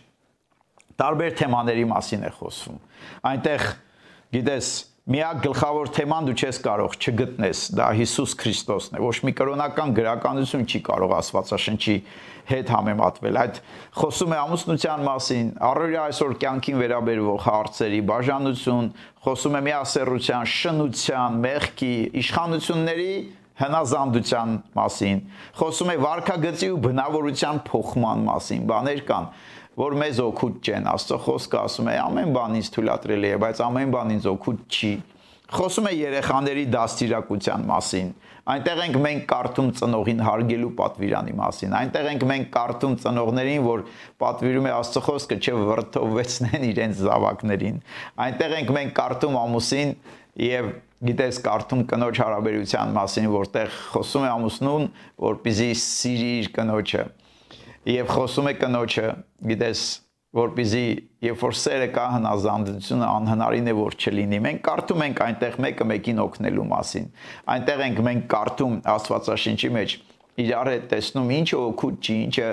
տարբեր 1.03 1.37
թեմաների 1.41 1.85
մասին 1.89 2.23
է 2.23 2.31
խոսվում։ 2.37 2.81
Այնտեղ 3.33 3.63
գիտես 4.33 4.69
միակ 5.03 5.39
գլխավոր 5.43 5.89
թեման 5.97 6.27
դու 6.29 6.33
չես 6.39 6.57
կարող 6.63 6.93
չգտնես, 6.95 7.61
դա 7.75 7.87
Հիսուս 7.97 8.35
Քրիստոսն 8.39 8.95
է։ 8.95 9.01
Ոչ 9.03 9.17
մի 9.27 9.33
կրոնական 9.35 9.91
գրականություն 9.97 10.63
չի 10.63 10.79
կարող 10.87 11.15
Աստվածաշնչի 11.17 11.95
հետ 12.47 12.71
համեմատվել։ 12.71 13.39
Այդ 13.41 13.59
խոսում 13.99 14.31
է 14.31 14.39
ամուսնության 14.39 15.03
մասին, 15.07 15.51
առօրյա 15.67 16.05
այսօր 16.07 16.33
կյանքին 16.43 16.79
վերաբերվող 16.83 17.43
հարցերի, 17.43 17.99
բաժանություն, 18.13 18.89
խոսում 19.27 19.59
է 19.59 19.61
միասեռության, 19.67 20.49
շնության, 20.53 21.39
մեղքի, 21.43 21.95
իշխանությունների 22.23 23.13
հնազանդության 23.63 24.53
մասին, 24.75 25.19
խոսում 25.59 25.91
է 25.93 25.97
վարքագծի 26.03 26.69
ու 26.73 26.79
բնավորության 26.83 27.59
փոխման 27.67 28.23
մասին, 28.31 28.63
բաներ 28.71 29.03
կան 29.07 29.27
որ 29.79 29.95
մեզ 29.97 30.19
օգուտ 30.21 30.59
չեն։ 30.69 30.89
Աստծո 30.93 31.17
խոսքը 31.25 31.59
ասում 31.63 31.89
է 31.89 31.95
ամեն 32.03 32.33
բան 32.35 32.57
ինձ 32.59 32.69
թույլատրելի 32.75 33.29
է, 33.33 33.37
բայց 33.41 33.61
ամեն 33.67 33.93
բան 33.93 34.13
ինձ 34.13 34.27
օգուտ 34.33 34.61
չի։ 34.69 34.91
Խոսում 35.53 35.87
է 35.89 35.93
երեխաների 35.93 36.65
դաստիարակության 36.73 37.65
մասին։ 37.69 38.11
Այնտեղ 38.53 38.79
ենք 38.83 38.95
մենք 39.03 39.21
կարդում 39.29 39.67
ծնողին 39.79 40.21
հարգելու 40.27 40.71
պատվիրանի 40.79 41.35
մասին։ 41.39 41.75
Այնտեղ 41.79 42.07
ենք 42.11 42.25
մենք 42.31 42.49
կարդում 42.53 42.95
ծնողներին, 43.03 43.61
որ 43.63 43.83
պատվիրում 44.23 44.67
է 44.67 44.73
Աստծո 44.73 45.03
խոսքը 45.07 45.37
չվրթովեցնեն 45.43 46.65
իրենց 46.73 47.03
զավակներին։ 47.07 47.77
Այնտեղ 48.25 48.57
ենք 48.59 48.73
մենք 48.77 48.93
կարդում 48.99 49.39
ամուսին 49.43 49.95
եւ 50.43 50.69
գիտես 51.03 51.39
կարդում 51.47 51.87
կնոջ 51.93 52.23
հարաբերության 52.23 52.93
մասին, 52.99 53.31
որտեղ 53.37 53.73
խոսում 53.93 54.27
է 54.27 54.31
ամուսնուն, 54.33 54.87
որպեսզի 55.23 55.71
սիրի 55.83 56.31
իր 56.43 56.51
կնոջը 56.57 57.03
եւ 57.89 58.13
խոսում 58.13 58.49
է 58.49 58.53
կնոջը, 58.61 59.07
գիտես, 59.49 59.81
որpizzi 60.33 60.85
երբ 61.23 61.43
որ 61.43 61.57
սերը 61.59 61.89
կա 61.93 62.05
հնազանդությունը 62.13 63.09
անհնարին 63.09 63.69
է 63.69 63.75
որ 63.77 63.97
չլինի։ 63.99 64.39
Մենք 64.47 64.63
կարդում 64.65 65.03
ենք 65.07 65.21
այնտեղ 65.27 65.59
մեկը 65.65 65.87
մեկին 65.91 66.21
օգնելու 66.23 66.65
մասին։ 66.71 67.11
Այնտեղ 67.53 67.83
ենք 67.87 68.01
մենք 68.07 68.25
կարդում 68.33 68.79
Աստվածաշնչի 68.93 69.71
մեջ 69.77 69.95
իրար 70.43 70.71
հետ 70.73 70.87
տեսնում 70.93 71.31
ինչը 71.37 71.59
օգուտ 71.63 72.07
չի, 72.07 72.15
ինչը 72.23 72.49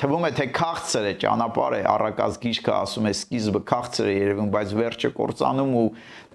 թվում 0.00 0.22
է 0.24 0.28
թե 0.32 0.44
քաղցր 0.56 1.06
է 1.10 1.12
ճանապարհ 1.20 1.74
է 1.76 1.80
առակած 1.90 2.36
գիշկը 2.40 2.72
ասում 2.72 3.08
է 3.10 3.10
սկիզբը 3.12 3.60
քաղցր 3.68 4.06
է 4.08 4.14
երևում 4.14 4.46
բայց 4.54 4.70
վերջը 4.78 5.10
կործանում 5.18 5.74
ու 5.76 5.82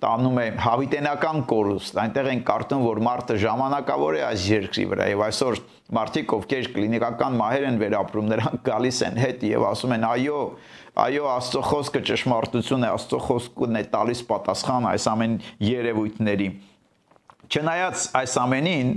տանում 0.06 0.38
է 0.38 0.46
հավիտենական 0.66 1.42
կորուստ 1.50 1.98
այնտեղ 2.04 2.30
են 2.36 2.44
կարդում 2.46 2.86
որ 2.86 3.02
մարդը 3.08 3.38
ժամանակավոր 3.42 4.20
է 4.20 4.22
այս 4.28 4.46
երկրի 4.52 4.86
վրա 4.92 5.08
եւ 5.10 5.24
այսօր 5.26 5.60
մարդիկ 5.98 6.36
ովքեր 6.38 6.70
կլինիկական 6.76 7.40
մահեր 7.42 7.68
են 7.72 7.82
վերապրում 7.82 8.30
նրանք 8.36 8.62
գալիս 8.70 9.02
են 9.10 9.20
հետ 9.26 9.48
եւ 9.50 9.68
ասում 9.72 9.98
են 9.98 10.08
այո 10.14 10.40
այո 11.06 11.26
աստծո 11.34 11.66
խոսքը 11.66 12.06
ճշմարտություն 12.12 12.86
է 12.86 12.94
աստծո 12.94 13.20
խոսքն 13.26 13.82
է 13.82 13.84
տալիս 13.98 14.24
պատասխան 14.30 14.90
այս 14.94 15.10
ամեն 15.16 15.36
երևույթների 15.74 16.50
չնայած 17.50 18.06
այս 18.22 18.40
ամենին 18.46 18.96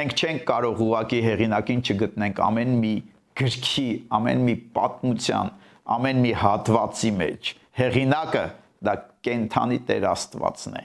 մենք 0.00 0.20
չենք 0.20 0.42
կարող 0.50 0.82
ուղակի 0.88 1.20
հեղինակին 1.26 1.80
չգտնենք 1.90 2.42
ամեն 2.48 2.76
մի 2.80 2.94
գրքի 3.38 3.88
ամեն 4.16 4.44
մի 4.46 4.54
պատմության, 4.74 5.52
ամեն 5.96 6.22
մի 6.24 6.32
հատվածի 6.40 7.12
մեջ 7.20 7.52
հեղինակը 7.80 8.44
դա 8.84 8.94
կենթանի 9.24 9.78
Տեր 9.88 10.06
Աստվածն 10.10 10.76
է։ 10.80 10.82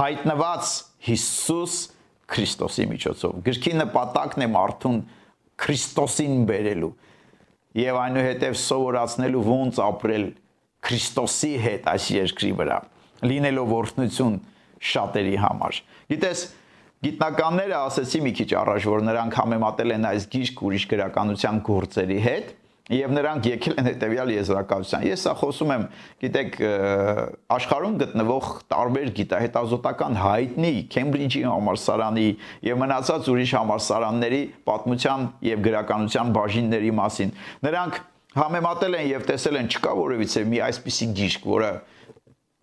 Հայտնված 0.00 0.72
Հիսուս 1.06 1.76
Քրիստոսի 2.30 2.86
միջոցով։ 2.90 3.38
Գրքի 3.46 3.72
նպատակն 3.80 4.44
է 4.44 4.48
մարդուն 4.54 5.00
Քրիստոսին 5.60 6.44
բերելու 6.50 6.92
եւ 7.80 7.98
այնուհետեւ 8.04 8.54
սովորացնելու 8.60 9.42
ոնց 9.48 9.80
ապրել 9.86 10.26
Քրիստոսի 10.86 11.52
հետ 11.64 11.90
այս 11.90 12.06
երկրի 12.16 12.52
վրա, 12.60 12.78
լինելով 13.30 13.74
օրհնություն 13.80 14.38
շատերի 14.90 15.36
համար։ 15.42 15.80
Գիտես, 16.10 16.44
Գիտնականները 17.00 17.76
ասացի 17.80 18.18
մի 18.20 18.30
քիչ 18.36 18.50
առաջ, 18.60 18.86
որ 18.92 19.04
նրանք 19.06 19.36
համեմատել 19.40 19.92
են 19.94 20.02
այս 20.10 20.24
գիրք 20.34 20.58
ուրիշ 20.68 20.82
գրականության 20.90 21.60
գործերի 21.64 22.18
հետ 22.26 22.50
եւ 22.90 23.12
նրանք 23.14 23.46
եկել 23.46 23.76
են 23.80 23.86
հետեւյալ 23.88 24.32
եզրակացության։ 24.34 25.06
Ես 25.06 25.24
սա 25.24 25.32
խոսում 25.40 25.72
եմ, 25.76 25.84
գիտեք, 26.24 26.58
աշխարհում 27.56 27.96
գտնվող 28.02 28.50
տարբեր 28.74 29.12
գիտահետազոտական 29.20 30.18
հայտնի 30.20 30.72
Քեմբրիջի 30.90 31.42
համալսարանի 31.46 32.26
եւ 32.66 32.80
մնացած 32.82 33.30
ուրիշ 33.30 33.54
համալսարանների 33.60 34.42
պատմության 34.68 35.26
եւ 35.48 35.64
գրականության 35.70 36.34
բաժինների 36.36 36.92
մասին։ 37.00 37.34
Նրանք 37.70 38.02
համեմատել 38.40 39.00
են 39.00 39.08
եւ 39.14 39.26
տեսել 39.30 39.60
են 39.60 39.70
չկա 39.70 39.96
որևիցե 40.04 40.44
մի 40.50 40.62
այսպիսի 40.66 41.10
գիրք, 41.20 41.48
որը 41.54 41.72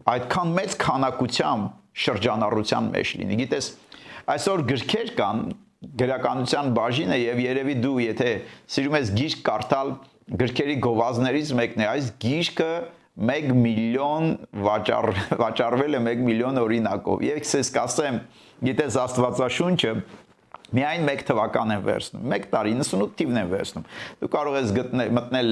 այդքան 0.07 0.55
մեծ 0.61 0.77
քանակությամբ 0.83 1.75
շրջանառության 1.97 2.89
մեջ 2.93 3.11
լինի։ 3.17 3.37
Գիտես, 3.41 3.67
Այսօր 4.27 4.63
գրքեր 4.67 5.09
կան 5.17 5.41
գրականության 6.01 6.69
բաժինը 6.75 7.17
եւ 7.21 7.41
երևի 7.43 7.75
դու 7.83 7.97
եթե 8.03 8.31
սիրում 8.75 8.95
ես 8.97 9.11
գիրք 9.17 9.43
կարդալ 9.47 9.91
գրքերի 10.41 10.75
գովազներից 10.83 11.51
մեկն 11.59 11.83
է 11.83 11.87
այս 11.93 12.09
գիրքը 12.23 12.71
1 13.27 13.53
միլիոն 13.61 14.27
վաճառ 14.67 15.07
վաճառվել 15.43 15.97
է 15.97 16.01
1 16.11 16.25
միլիոն 16.27 16.59
օրինակով 16.63 17.23
եւ 17.27 17.39
ես 17.39 17.71
կասեմ 17.77 18.19
գիտես 18.67 18.97
աստվածաշունչը 19.05 19.93
միայն 20.75 21.07
1 21.07 21.23
թվական 21.27 21.73
են 21.75 21.83
վերցնում 21.85 22.33
1 22.37 22.47
տարի 22.51 22.73
98 22.79 23.13
թիվն 23.19 23.39
են 23.41 23.51
վերցնում 23.51 23.85
դու 24.21 24.29
կարող 24.33 24.57
ես 24.57 24.73
գտնել 24.77 25.13
մտնել 25.17 25.51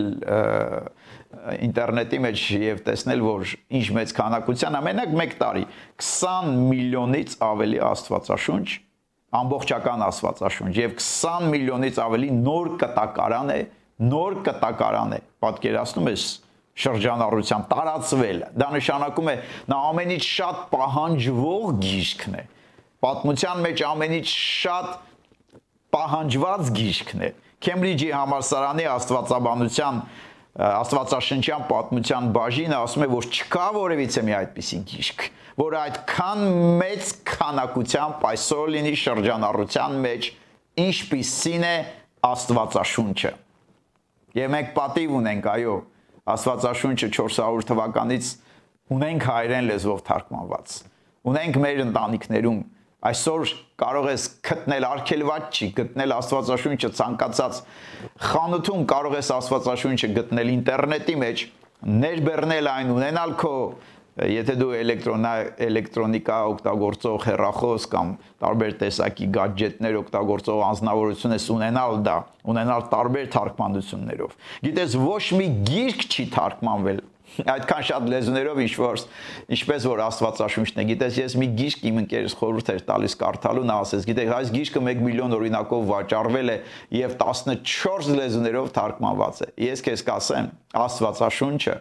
ինտերնետի 1.65 2.19
մեջ 2.25 2.43
եւ 2.61 2.81
տեսնել 2.85 3.23
որ 3.25 3.53
ինչ 3.79 3.85
մեծ 3.95 4.13
քանակության 4.19 4.79
ամենակ 4.79 5.15
1 5.25 5.37
տարի 5.41 5.65
20 6.03 6.51
միլիոնից 6.71 7.37
ավելի 7.47 7.81
աստվածաշունչ 7.89 8.67
ամբողջական 9.35 10.05
աստվածաշունչ 10.05 10.73
եւ 10.79 10.97
20 11.01 11.47
միլիոնից 11.55 12.01
ավելի 12.05 12.31
նոր 12.39 12.71
կտակարան 12.83 13.53
է 13.55 13.59
նոր 14.11 14.41
կտակարան 14.47 15.15
է 15.15 15.19
պատկերացնում 15.45 16.09
ես 16.11 16.25
շրջանառության 16.85 17.61
տարածվել 17.71 18.41
դա 18.59 18.67
նշանակում 18.75 19.29
է 19.31 19.35
նա 19.71 19.77
ամենից 19.91 20.25
շատ 20.27 20.63
պահանջվող 20.73 21.67
գիրքն 21.85 22.35
է 22.35 22.43
պատմության 23.05 23.63
մեջ 23.65 23.83
ամենից 23.89 24.35
շատ 24.35 24.93
պահանջված 25.95 26.71
գիրքն 26.81 27.25
է 27.25 27.31
Քեմբրիջի 27.65 28.09
համալսարանի 28.11 28.87
աստվածաբանության 28.95 29.99
աստվածաշնչյան 30.65 31.63
պատմության 31.69 32.27
բաժինը 32.35 32.77
ասում 32.85 33.05
է 33.05 33.07
որ 33.11 33.27
չկա 33.35 33.65
որևիցե 33.75 34.23
մի 34.25 34.35
այդպիսի 34.39 34.79
գիրք 34.91 35.25
որ 35.55 35.75
այդքան 35.79 36.41
մեծ 36.81 37.11
քանակությամբ 37.31 38.25
այսօր 38.29 38.71
լինի 38.75 38.93
շրջանառության 39.01 39.97
մեջ 40.05 40.29
ինչպիսին 40.75 41.63
է 41.63 41.75
Աստվածաշունչը։ 42.25 43.31
Եվ 44.35 44.51
մենք 44.55 44.71
պատիվ 44.75 45.13
ունենք, 45.19 45.47
այո, 45.51 45.75
Աստվածաշունչը 46.33 47.09
400 47.15 47.67
թվականից 47.69 48.31
ունենք 48.95 49.27
հայերեն 49.29 49.69
լեզվով 49.69 50.01
թարգմանված։ 50.09 50.75
Ունենք 51.31 51.59
մեր 51.65 51.81
ընտանիքներում 51.85 52.59
Այսօր 53.05 53.49
կարող 53.81 54.07
ես 54.09 54.23
գտնել 54.47 54.85
արգելված 54.87 55.49
չի, 55.59 55.67
գտնել 55.79 56.13
Աստվածաշունչը 56.15 56.89
ցանկացած 56.99 57.59
խանութում 58.25 58.85
կարող 58.91 59.17
ես 59.19 59.33
Աստվածաշունչը 59.35 60.09
գտնել 60.15 60.53
ինտերնետի 60.55 61.17
մեջ, 61.21 61.43
ներբեռնել 62.05 62.71
այն, 62.71 62.93
ունենալ 62.95 63.35
քո 63.41 63.53
եթե 64.15 64.53
դու 64.55 64.69
էլեկտրոնա 64.79 65.31
էլեկտրոնիկա 65.65 66.35
օգտագործող 66.53 67.25
հեռախոս 67.27 67.87
կամ 67.91 68.11
տարբեր 68.45 68.75
տեսակի 68.79 69.27
գadgetներ 69.35 69.97
օգտագործող 69.99 70.61
անznավորություն 70.69 71.35
ես 71.35 71.47
ունենալ 71.51 71.97
դա, 72.05 72.13
ունենալ 72.53 72.85
տարբեր 72.93 73.27
թարգմանություններով։ 73.35 74.37
Գիտես 74.69 74.95
ոչ 75.03 75.25
մի 75.35 75.49
գիրք 75.67 76.07
չի 76.07 76.27
թարգմանվել 76.31 77.03
այդքան 77.43 77.85
շատ 77.89 78.05
լեզուներով 78.11 78.59
ինչ 78.65 78.73
որ 78.79 79.01
ինչպես 79.55 79.87
որ 79.89 80.01
Աստվածաշունչն 80.05 80.81
է 80.81 80.85
գիտես 80.91 81.19
ես 81.19 81.35
մի 81.41 81.47
գիրք 81.59 81.83
իմ 81.89 81.99
ընկերս 82.01 82.35
խորհուրդ 82.39 82.71
էր 82.75 82.83
տալիս 82.89 83.17
կարդալու 83.21 83.65
նա 83.69 83.77
ասես 83.85 84.07
գիտեք 84.09 84.31
այս 84.35 84.53
գիրքը 84.55 84.83
1 84.93 85.03
միլիոն 85.05 85.35
օրինակով 85.35 85.85
վաճառվել 85.91 86.53
է 86.53 86.57
եւ 86.95 87.17
14 87.25 88.15
լեզուներով 88.21 88.71
թարգմանված 88.79 89.43
է 89.45 89.49
ես 89.65 89.85
քեզ 89.89 90.05
կասեմ 90.09 90.49
Աստվածաշունչը 90.85 91.77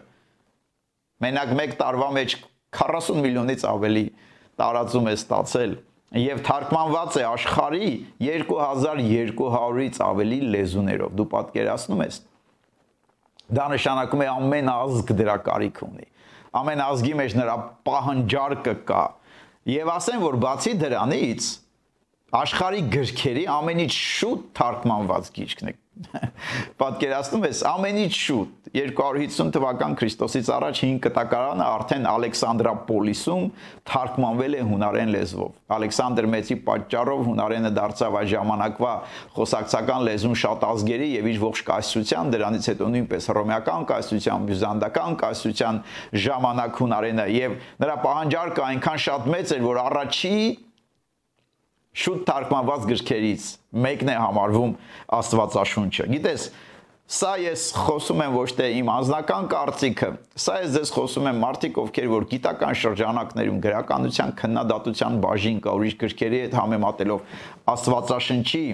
մենակ 1.25 1.57
1 1.65 1.79
տարվա 1.85 2.13
մեջ 2.19 2.39
40 2.75 3.25
միլիոնից 3.25 3.67
ավելի 3.71 4.07
տարածում 4.59 5.11
է 5.11 5.19
ստացել 5.19 5.75
եւ 6.15 6.43
թարգմանված 6.47 7.17
է 7.19 7.25
աշխարի 7.27 7.89
2200-ից 8.23 9.99
ավելի 10.05 10.39
լեզուներով 10.55 11.17
դու 11.19 11.27
պատկերացնում 11.33 12.03
ես 12.05 12.21
Դա 13.53 13.67
նշանակում 13.75 14.23
է 14.25 14.29
ամեն 14.35 14.71
ազգ 14.73 15.13
դրա 15.19 15.37
կարիք 15.45 15.81
ունի։ 15.85 16.07
Ամեն 16.55 16.83
ազգի 16.85 17.15
մեջ 17.19 17.35
նրա 17.41 17.57
պահանջարկը 17.89 18.75
կա։ 18.89 19.03
Եվ 19.75 19.91
ասեմ, 19.95 20.25
որ 20.25 20.39
բացի 20.45 20.73
դրանից 20.81 21.49
աշխարհի 22.35 22.85
գրքերի 22.97 23.47
ամենից 23.61 24.03
շուտ 24.19 24.45
թարգմանված 24.59 25.33
գիրքն 25.39 25.73
է 25.73 25.79
Պատկերացնում 26.81 27.45
ես 27.47 27.61
ամենից 27.71 28.17
շուտ 28.19 28.71
250 28.75 29.53
թվական 29.55 29.93
Քրիստոսից 30.01 30.49
առաջ 30.51 30.81
5 30.83 30.97
կտակարանը 31.05 31.67
արդեն 31.71 32.09
Ալեքսանդրապոլիսում 32.11 33.45
թարգմանվել 33.91 34.57
է 34.59 34.65
հունարեն 34.71 35.13
լեզվով։ 35.15 35.53
Ալեքսանդր 35.77 36.29
Մեծի 36.35 36.57
պատճառով 36.67 37.23
հունարենը 37.29 37.73
դարձավ 37.79 38.19
այդ 38.21 38.31
ժամանակվա 38.35 38.95
խոսակցական 39.39 40.05
լեզուն 40.11 40.37
շատ 40.43 40.67
ազգերի 40.75 41.09
եւ 41.15 41.31
իր 41.31 41.41
ողջ 41.45 41.65
կայսրության, 41.71 42.35
դրանից 42.35 42.69
հետո 42.75 42.91
նույնպես 42.99 43.31
հռոմեական 43.31 43.89
կայսրության, 43.95 44.51
բյուզանդական 44.51 45.19
կայսրության 45.23 45.83
ժամանակ 46.27 46.83
հունարենը 46.83 47.31
եւ 47.39 47.59
նրա 47.85 47.99
պահանջարկը 48.09 48.69
այնքան 48.75 49.03
շատ 49.07 49.35
մեծ 49.35 49.55
էր, 49.55 49.67
որ 49.71 49.85
առաջի 49.85 50.39
շուտ 51.95 52.23
թարգմանված 52.29 52.87
գրքերից 52.91 53.49
մեկն 53.85 54.11
է 54.11 54.15
համարվում 54.19 54.73
Աստվածաշունչը։ 55.19 56.07
Գիտես, 56.15 56.47
Սա 57.05 57.35
ես 57.37 57.63
խոսում 57.77 58.23
եմ 58.25 58.37
ոչ 58.39 58.47
թե 58.57 58.67
իմ 58.79 58.89
անձնական 58.89 59.49
կարծիքը, 59.53 60.07
սա 60.41 60.55
ես 60.63 60.71
ձեզ 60.73 60.93
խոսում 60.95 61.27
եմ 61.29 61.43
մարդիկ, 61.43 61.81
ովքեր 61.83 62.07
որ 62.09 62.25
գիտական 62.31 62.79
շրջանակներում 62.81 63.59
գրականության 63.67 64.33
քննադատության 64.39 65.19
բաժին 65.21 65.59
կա 65.67 65.75
ուրիշ 65.77 65.97
գրքերի 66.01 66.41
հետ 66.45 66.57
համեմատելով 66.57 67.37
Աստվածաշնչի 67.75 68.65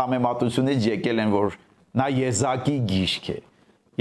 համեմատությունից 0.00 0.88
եկել 0.90 1.22
են, 1.22 1.32
որ 1.38 1.56
նա 2.02 2.08
եզակի 2.18 2.76
գիրք 2.90 3.30
է։ 3.30 3.38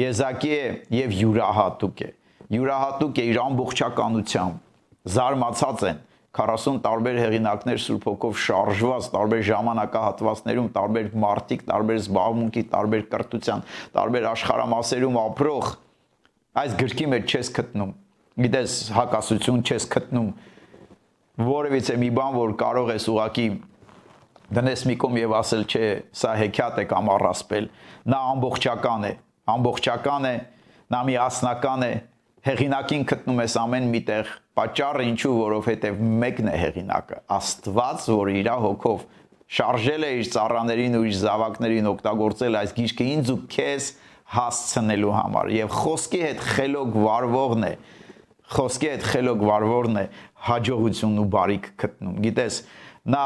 Եզակի 0.01 0.51
է 0.57 0.65
եւ 0.97 1.15
յուրահատուկ 1.21 2.01
է։ 2.01 2.09
Յուրահատուկ 2.57 3.21
է 3.21 3.29
իր 3.29 3.39
ամբողջականությամբ։ 3.45 4.59
Զարմացած 5.17 5.85
են 5.93 6.01
40 6.37 6.81
տարբեր 6.85 7.19
հեղինակներ 7.23 7.79
Սուրբ 7.81 8.03
Հոգով 8.07 8.35
շարժված, 8.45 9.07
տարբեր 9.13 9.41
ժամանակահատվածներում, 9.47 10.67
տարբեր 10.77 11.07
մարտիկ, 11.23 11.63
տարբեր 11.71 12.01
զբաղմունքի, 12.03 12.63
տարբեր 12.73 13.07
կրթության, 13.13 13.63
տարբեր 13.97 14.27
աշխարհամասերում 14.33 15.17
ապրող 15.23 15.71
այս 16.57 16.77
գրքի 16.77 17.07
մեջ 17.13 17.33
չես 17.37 17.49
գտնում։ 17.57 17.95
Գիտես, 18.37 18.77
հակասություն 18.97 19.65
չես 19.65 19.89
գտնում 19.97 20.29
որևիցե 21.37 21.95
մի 22.01 22.09
բան, 22.17 22.35
որ 22.37 22.53
կարող 22.57 22.91
ես 22.95 23.07
ուղակի 23.13 23.47
դնես 24.57 24.83
մի 24.89 24.95
կողմ 25.03 25.17
եւ 25.21 25.33
ասել, 25.37 25.65
չէ, 25.69 25.89
սա 26.17 26.31
հեքիաթ 26.39 26.79
է 26.81 26.85
կամ 26.89 27.11
առասպել։ 27.13 27.67
Նա 28.09 28.21
ամբողջական 28.31 29.05
է, 29.05 29.11
ամբողջական 29.53 30.27
է, 30.29 30.35
նա 30.93 31.01
միասնական 31.09 31.85
է, 31.85 31.91
հեղինակին 32.47 33.05
գտնում 33.11 33.39
ես 33.43 33.55
ամեն 33.59 33.87
միտեղ 33.91 34.29
Պատճառը 34.57 35.05
ինչու, 35.11 35.31
որովհետև 35.37 35.97
մեկն 36.21 36.47
է 36.47 36.53
հեղինակը, 36.61 37.17
Աստված, 37.37 38.05
որ 38.17 38.31
իր 38.33 38.49
հոգով 38.63 39.03
շարժել 39.57 40.05
է 40.07 40.11
իր 40.17 40.29
ծառաներին 40.33 40.95
ու 40.97 41.03
իր 41.07 41.17
զավակներին 41.21 41.89
օգտագործել 41.91 42.57
այս 42.61 42.73
գիրքը 42.77 43.07
ինձ 43.17 43.29
ու 43.31 43.37
քեզ 43.53 43.89
հասցնելու 44.37 45.13
համար 45.15 45.51
եւ 45.55 45.75
խոսքի 45.77 46.19
հետ 46.23 46.41
խելոք 46.47 46.97
վարվողն 47.03 47.67
է 47.67 47.71
խոսքի 48.57 48.89
հետ 48.91 49.05
խելոք 49.11 49.45
վարվողն 49.47 50.01
է 50.01 50.05
հաջողություն 50.47 51.21
ու 51.23 51.27
բարիք 51.37 51.69
գտնում 51.83 52.17
գիտես 52.27 52.59
նա 53.15 53.23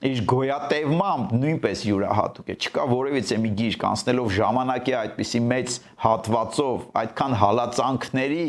իր 0.00 0.20
գոյատևմամբ 0.30 1.32
նույնպես 1.36 1.80
յուրահատուկ 1.84 2.46
է։ 2.48 2.54
Չկա 2.56 2.84
որևիցե 2.88 3.36
մի 3.42 3.50
գիրք 3.58 3.82
անցնելով 3.88 4.30
ժամանակի 4.36 4.94
այդպիսի 4.96 5.40
մեծ 5.50 5.74
հատվածով, 6.04 6.86
այդքան 7.00 7.34
հալածանքների 7.42 8.46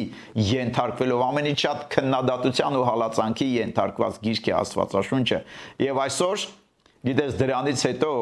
ենթարկվելով 0.51 1.23
ամենից 1.25 1.65
շատ 1.65 1.83
քննադատության 1.95 2.77
ու 2.79 2.85
հալածանքի 2.87 3.49
ենթարկված 3.57 4.21
գիրք 4.29 4.47
է 4.47 4.55
Աստվածաշունչը։ 4.61 5.41
Եւ 5.91 6.01
այսօր 6.05 6.47
գիտես 7.11 7.35
դրանից 7.41 7.85
հետո 7.91 8.13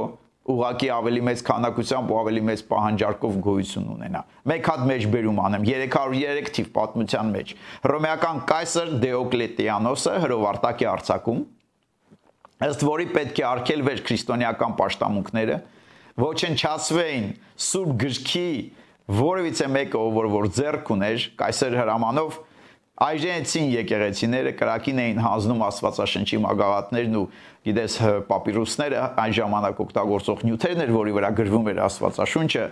ուղակի 0.49 0.87
ավելի 0.89 1.21
մեծ 1.27 1.41
քանակությամբ 1.45 2.09
ու 2.09 2.17
ավելի 2.23 2.41
մեծ 2.49 2.61
պահանջարկով 2.71 3.35
գոյություն 3.45 3.89
ունենա։ 3.93 4.21
Մեկ 4.49 4.69
հատ 4.71 4.85
մեջբերում 4.89 5.41
անեմ 5.45 5.67
303 5.69 6.49
թիվ 6.55 6.69
պատմության 6.79 7.31
մեջ։ 7.35 7.53
Հռոմեական 7.85 8.41
կայսր 8.49 8.93
Դեոկլետիանոսը 9.03 10.15
հրովարտակի 10.25 10.89
արցակում 10.89 11.43
ըստ 12.59 12.83
որի 12.83 13.07
պետք 13.15 13.39
է 13.39 13.45
արգելվեր 13.49 14.01
քրիստոնեական 14.09 14.73
աշտամունքները, 14.83 15.57
ոչնչացվեին 16.19 17.27
սուրբ 17.69 17.93
գրքի 18.03 18.49
որևիցե 19.19 19.67
մեկը 19.75 19.99
ով 19.99 20.17
որ 20.19 20.27
որ 20.33 20.47
ձեռք 20.59 20.91
ուներ 20.95 21.27
կայսեր 21.39 21.77
հրամանով 21.79 22.39
այժենցին 22.99 23.69
եկեղեցիները 23.73 24.51
կրակին 24.59 24.97
էին 25.03 25.19
հանձնում 25.23 25.61
Աստվածաշնչի 25.69 26.39
մագաղատներն 26.43 27.19
ու 27.19 27.25
գիտես 27.69 27.95
պապիրուսները 28.27 29.03
այն 29.23 29.35
ժամանակ 29.39 29.79
օգտագործող 29.85 30.43
նյութերն 30.47 30.83
էր, 30.83 30.91
որի 30.95 31.15
վրա 31.15 31.29
գրվում 31.39 31.69
էր 31.69 31.79
Աստվածաշունչը 31.85 32.65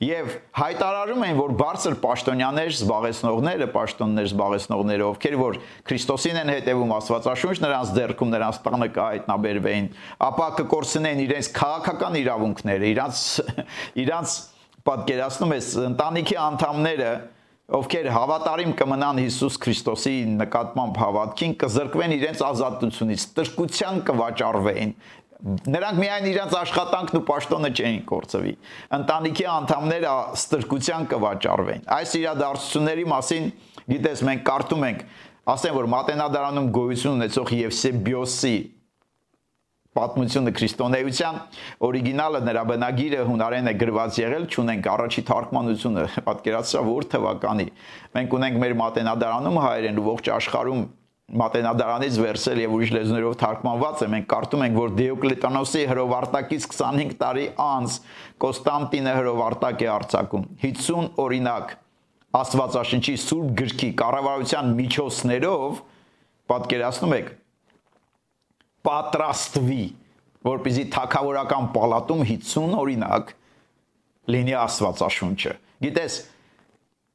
եւ 0.00 0.28
հայտարարում 0.56 1.24
են, 1.26 1.34
որ 1.36 1.52
բարձր 1.60 1.96
պաշտոնյաներ 2.00 2.70
զբաղեցնողները, 2.72 3.66
պաշտոններ 3.74 4.28
զբաղեցնողները, 4.30 5.08
ովքեր 5.10 5.34
որ 5.40 5.58
Քրիստոսին 5.90 6.38
են 6.40 6.52
հետևում 6.54 6.94
Աստվածաշունչ, 6.96 7.56
նրանց 7.64 7.92
ձեռքում 7.98 8.32
նրանց 8.32 8.60
տանը 8.64 8.88
կհայտնաբերվեին, 8.96 9.90
ապա 10.24 10.46
կկորցնեն 10.60 11.20
իրենց 11.26 11.50
քաղաքական 11.60 12.16
իրավունքները, 12.20 12.88
իրանց 12.94 13.20
իրանց 14.00 14.38
պատկերացնում 14.88 15.54
ես 15.60 15.68
ընտանիքի 15.90 16.40
անդամները 16.48 17.12
ովքեր 17.70 18.06
հավատարիմ 18.10 18.72
կմնան 18.80 19.18
Հիսուս 19.22 19.56
Քրիստոսի 19.62 20.14
նկատմամբ 20.40 20.96
հավատքին, 21.00 21.52
կզրկվեն 21.60 22.14
իրենց 22.16 22.40
ազատությունից, 22.48 23.26
տրկության 23.36 24.00
կվաճառվեն, 24.10 24.94
Նրանք 25.40 25.96
միայն 25.96 26.26
իրենց 26.28 26.54
աշխատանքն 26.58 27.16
ու 27.16 27.20
պաշտոնը 27.30 27.68
չէին 27.72 28.02
կորցվի։ 28.10 28.50
Ընտանիքի 28.96 29.46
անդամները 29.52 30.10
ստրկության 30.36 31.06
կվաճառվեն։ 31.14 31.86
Այս 31.96 32.12
իրադարձությունների 32.20 33.06
մասին 33.14 33.48
գիտես 33.94 34.22
մենք 34.28 34.44
կարդում 34.50 34.84
ենք, 34.90 35.00
ասեն 35.54 35.76
որ 35.78 35.88
մատենադարանում 35.94 36.68
գոյություն 36.76 37.16
ունեցող 37.16 37.54
Եվսեբիոսի 37.56 38.54
պատմությունը 40.00 40.54
քրիստոնեության 40.60 41.42
օրիգինալը 41.90 42.40
նրա 42.50 42.62
բնագիրը 42.70 43.26
հունարեն 43.30 43.70
է 43.70 43.74
գրված 43.84 44.22
եղել, 44.24 44.46
ճունենք 44.54 44.88
առաջի 44.94 45.26
թարգմանությունը 45.30 46.06
պատկերացրա 46.30 46.86
որ 46.90 47.10
թվականի։ 47.16 47.68
Մենք 48.16 48.40
ունենք 48.40 48.64
մեր 48.64 48.78
մատենադարանում 48.80 49.60
հայերեն 49.66 50.00
ու 50.00 50.08
ողջ 50.10 50.32
աշխարհում 50.40 50.88
մատենադարանից 51.30 52.16
վերցել 52.18 52.60
եւ 52.60 52.72
ուրիշ 52.74 52.92
լեզուներով 52.96 53.34
թարգմանված 53.38 54.00
է 54.02 54.08
մենք 54.14 54.26
կարդում 54.32 54.64
ենք 54.66 54.78
որ 54.80 54.94
Դեոկլետանոսի 54.98 55.82
հրովարտակից 55.90 56.66
25 56.72 57.12
տարի 57.20 57.44
անց 57.66 57.98
Կոստանտինը 58.42 59.12
հրովարտակ 59.20 59.84
է 59.86 59.90
արձակում 59.94 60.48
50 60.64 61.20
օրինակ 61.26 61.76
Աստվածաշնչի 62.40 63.14
սուրբ 63.30 63.54
գրքի 63.62 63.92
կառավարության 64.02 64.74
միջոցներով 64.80 65.80
Պատկերացնում 66.50 67.16
եք 67.20 67.30
պատրաստվի, 68.86 69.84
որպեսզի 70.50 70.84
թակավորական 70.94 71.70
պալատում 71.74 72.26
50 72.30 72.76
օրինակ 72.80 73.32
լինի 74.30 74.54
Աստվածաշունչը։ 74.60 75.56
Գիտես, 75.84 76.20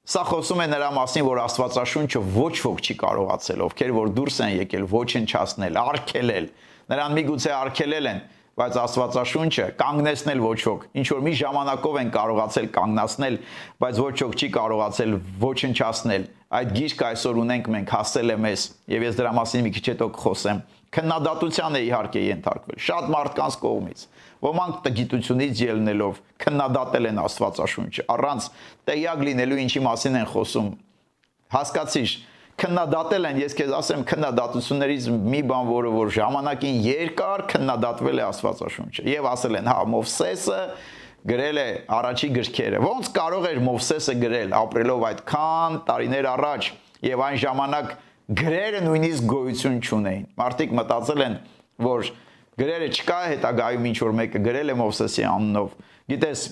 Սա 0.06 0.22
խոսում 0.30 0.60
է 0.62 0.66
նրա 0.70 0.88
մասին, 0.94 1.24
որ 1.26 1.40
Աստվածաշունչը 1.42 2.20
ոչ 2.36 2.52
ոք 2.62 2.82
չի 2.86 2.96
կարողացել, 3.02 3.62
ովքեր 3.66 3.94
որ 3.96 4.12
դուրս 4.14 4.36
են 4.46 4.52
եկել 4.54 4.84
ոչնչացնել, 4.92 5.80
արգելել։ 5.82 6.50
Նրան 6.94 7.16
միգուցե 7.18 7.54
արգելել 7.56 8.10
են, 8.12 8.20
բայց 8.62 8.78
Աստվածաշունչը 8.84 9.66
կանգնեցնել 9.82 10.44
ոչ 10.46 10.60
ոք։ 10.70 10.86
Ինչ 11.02 11.08
որ 11.10 11.26
մի 11.26 11.34
ժամանակով 11.42 11.98
են 12.04 12.14
կարողացել 12.14 12.70
կանգնացնել, 12.78 13.40
բայց 13.82 14.04
ոչ 14.06 14.16
ոք 14.22 14.38
չի 14.38 14.50
կարողացել 14.62 15.18
ոչնչացնել։ 15.42 16.30
Այդ 16.56 16.72
գիրքը 16.78 17.06
այսօր 17.10 17.42
ունենք 17.42 17.70
մենք 17.74 17.96
հասել 17.98 18.30
է 18.30 18.38
մեզ, 18.46 18.70
եւ 18.94 19.10
ես 19.10 19.18
դրա 19.26 19.32
մասին 19.42 19.66
մի 19.66 19.72
քիչ 19.76 19.86
հետո 19.90 20.08
կխոսեմ 20.16 20.62
քննադատության 20.96 21.76
է 21.76 21.82
իհարկե 21.86 22.22
ենթարկվել 22.26 22.80
շատ 22.86 23.10
մարդկանց 23.16 23.58
կողմից 23.66 24.06
ոմանք 24.46 24.78
տգիտությունից 24.86 25.64
ելնելով 25.66 26.22
քննադատել 26.46 27.10
են 27.10 27.20
Աստվածաշունչը 27.26 28.06
առանց 28.16 28.48
տեղյակ 28.90 29.26
լինելու 29.30 29.60
ինչի 29.66 29.82
մասին 29.86 30.18
են 30.22 30.30
խոսում 30.32 30.70
հասկացիր 31.56 32.16
քննադատել 32.56 33.28
են 33.30 33.40
ես 33.42 33.56
քեզ 33.60 33.72
ասեմ 33.76 34.04
քննադատություններից 34.08 35.08
մի 35.36 35.42
բան 35.50 35.66
որը 35.72 35.90
որ 35.96 36.12
ժամանակին 36.16 36.78
երկար 36.86 37.44
քննադատվել 37.52 38.22
է 38.22 38.26
Աստվածաշունչը 38.30 39.06
եւ 39.12 39.28
ասել 39.34 39.58
են 39.60 39.68
հա 39.72 39.82
Մովսեսը 39.92 40.60
գրել 41.26 41.60
է 41.60 41.68
առաջի 42.00 42.30
գրքերը 42.38 42.82
ոնց 42.86 43.12
կարող 43.18 43.48
էր 43.50 43.60
Մովսեսը 43.66 44.16
գրել 44.24 44.56
ապրելով 44.62 45.06
այդքան 45.10 45.78
տարիներ 45.90 46.30
առաջ 46.32 46.70
եւ 47.06 47.24
այն 47.26 47.40
ժամանակ 47.44 47.94
գրերը 48.26 48.82
նույնիսկ 48.86 49.26
գոյություն 49.30 49.76
չունեին։ 49.86 50.24
Մարդիկ 50.40 50.72
մտածել 50.80 51.22
են, 51.26 51.36
որ 51.86 52.08
գրերը 52.58 52.88
չկա 52.96 53.20
հետագայում 53.36 53.86
ինչ 53.92 53.98
որ 54.02 54.16
մեկը 54.20 54.42
գրել 54.48 54.74
է 54.74 54.76
Մովսեսի 54.80 55.26
անունով։ 55.30 55.76
Գիտես, 56.10 56.46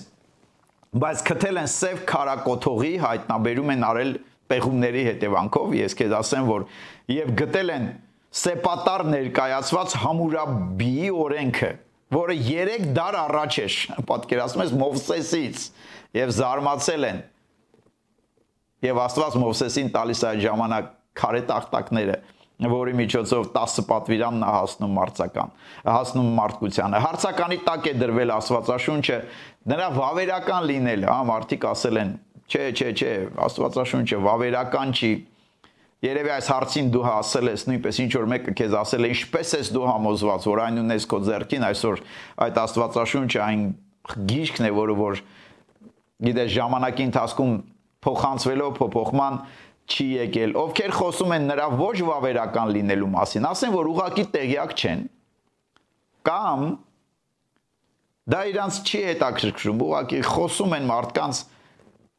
բայց 1.02 1.24
քթել 1.30 1.60
են 1.64 1.70
սև 1.74 2.02
քարակոթողի 2.10 2.92
հայտնաբերում 3.04 3.74
են 3.74 3.86
արել 3.90 4.12
պեղումների 4.54 5.04
հետևանքով, 5.08 5.74
ես 5.80 5.96
քեզ 5.98 6.16
ասեմ, 6.20 6.48
որ 6.52 6.66
եւ 7.10 7.34
գտել 7.42 7.74
են 7.74 7.86
սեպատար 8.34 9.04
ներկայացված 9.10 9.94
Համուրաբիի 10.04 11.10
օրենքը, 11.24 11.70
որը 12.14 12.36
3 12.44 12.88
դար 12.94 13.18
առաջ 13.24 13.58
է, 13.64 13.68
պատկերացնում 14.10 14.64
ես 14.64 14.74
Մովսեսից 14.84 15.64
եւ 16.18 16.34
զարմացել 16.38 17.06
են։ 17.08 17.22
Եվ 18.84 19.00
Աստված 19.04 19.38
Մովսեսին 19.40 19.90
տալիս 19.94 20.22
այդ 20.28 20.42
ժամանակ 20.44 20.92
քարե 21.18 21.42
տախտակները 21.50 22.16
որի 22.70 22.94
միջոցով 22.94 23.48
10 23.54 23.84
պատվիրանն 23.88 24.44
է 24.46 24.50
հասնում 24.54 24.92
մարցական, 24.94 25.52
հասնում 25.88 26.28
մարդկությանը։ 26.38 27.00
Հարցականի 27.04 27.58
տակ 27.66 27.88
է 27.90 27.94
դրվել 27.98 28.32
Աստվածաշունչը, 28.34 29.18
նրա 29.74 29.88
վավերական 29.98 30.68
լինել, 30.70 31.06
հա, 31.10 31.18
մարդիկ 31.30 31.66
ասել 31.72 32.00
են, 32.04 32.12
չէ, 32.46 32.64
չէ, 32.78 32.90
չէ, 32.94 33.12
Աստվածաշունչը 33.48 34.20
վավերական 34.24 34.94
չի։ 34.94 35.12
Երևի 36.04 36.30
այս 36.34 36.48
հարցին 36.52 36.88
դու 36.94 37.02
հասել 37.04 37.48
ես 37.48 37.62
նույնպես 37.64 37.98
ինչ 38.04 38.10
որ 38.14 38.26
մեկը 38.34 38.52
քեզ 38.60 38.74
ասել 38.76 39.06
է, 39.06 39.10
ինչպես 39.14 39.52
ես 39.56 39.70
դու 39.72 39.84
համոզված, 39.88 40.48
որ 40.50 40.60
այն 40.64 40.80
ունես 40.84 41.06
քո 41.08 41.20
ձեռքին 41.24 41.64
այսօր 41.64 42.02
այդ 42.44 42.58
Աստվածաշունչը 42.64 43.40
այն 43.44 43.62
գիրքն 44.28 44.68
է, 44.68 44.72
որը 44.76 44.96
որ 45.00 45.22
գիտես 46.28 46.50
ժամանակի 46.54 47.06
ընթացքում 47.08 47.54
փոխանցվելով 48.04 48.74
փոփոխման 48.76 49.40
չի 49.90 50.06
եկել, 50.14 50.54
ովքեր 50.64 50.94
խոսում 50.98 51.34
են 51.36 51.48
նրա 51.50 51.66
ոչ 51.80 51.96
վավերական 52.08 52.70
լինելու 52.76 53.10
մասին, 53.14 53.48
ասեն, 53.50 53.72
որ 53.74 53.90
ուղակի 53.94 54.24
տեղյակ 54.34 54.76
չեն, 54.80 55.02
կամ 56.24 56.62
դա 58.34 58.40
իրանց 58.54 58.78
չի 58.84 59.00
հետաքրքրում, 59.10 59.82
ուղակի 59.84 60.22
խոսում 60.30 60.78
են 60.78 60.88
մարդկանց 60.88 61.42